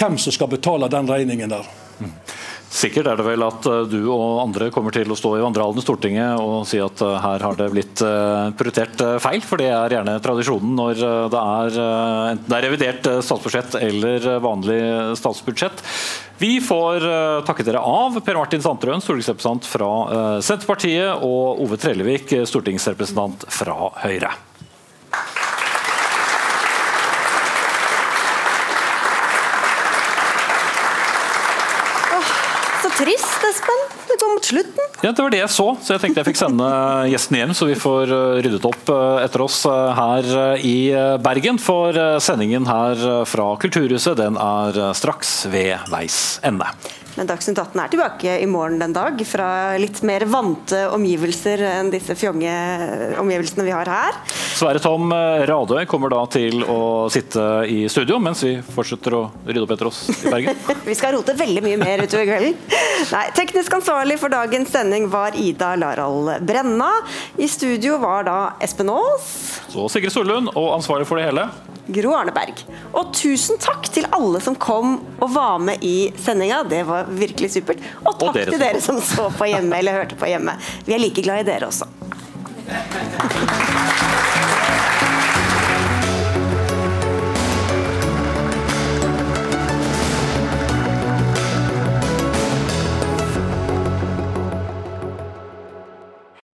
[0.00, 1.68] hvem som skal betale den regningen der.
[2.70, 5.80] Sikkert er det vel at eh, du og andre kommer til å stå i vandrehallen
[5.80, 9.72] i Stortinget og si at eh, her har det blitt eh, prioritert feil, for det
[9.74, 11.02] er gjerne tradisjonen når
[11.32, 14.78] det er enten det er revidert statsbudsjett eller vanlig
[15.18, 15.82] statsbudsjett.
[16.40, 17.04] Vi får
[17.46, 19.90] takke dere av, Per Martin Sandtrøen, stortingsrepresentant fra
[20.44, 24.32] Senterpartiet, og Ove Trellevik, stortingsrepresentant fra Høyre.
[33.00, 33.80] trist, Espen.
[34.08, 34.86] det går mot slutten.
[35.00, 36.68] Ja, Det var det jeg så, så jeg tenkte jeg fikk sende
[37.12, 40.76] gjesten hjem, så vi får eh, ryddet opp eh, etter oss eh, her i
[41.22, 41.60] Bergen.
[41.62, 46.68] For sendingen her fra Kulturhuset den er straks ved veis ende.
[47.18, 51.90] Men Dagsnytt 18 er tilbake i morgen den dag, fra litt mer vante omgivelser enn
[51.92, 52.52] disse fjonge
[53.20, 54.18] omgivelsene vi har her.
[54.30, 59.64] Sverre Tom Radøy kommer da til å sitte i studio mens vi fortsetter å rydde
[59.64, 60.60] opp etter oss i Bergen.
[60.90, 62.54] vi skal rote veldig mye mer utover kvelden.
[63.10, 66.92] Nei, teknisk ansvarlig for dagens sending var Ida Larald Brenna.
[67.40, 69.32] I studio var da Espen Aas.
[69.72, 71.48] Så Sigrid Sollund, og ansvarlig for det hele
[71.90, 72.60] Gro Arneberg.
[72.94, 76.62] Og tusen takk til alle som kom og var med i sendinga.
[76.68, 77.82] Det var virkelig supert.
[78.04, 80.56] Og takk og dere til dere som så på hjemme eller hørte på hjemme.
[80.86, 81.88] Vi er like glad i dere også.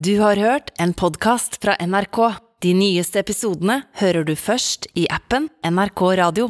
[0.07, 2.19] Du har hørt en podkast fra NRK.
[2.63, 6.47] De nyeste episodene hører du først i appen NRK Radio.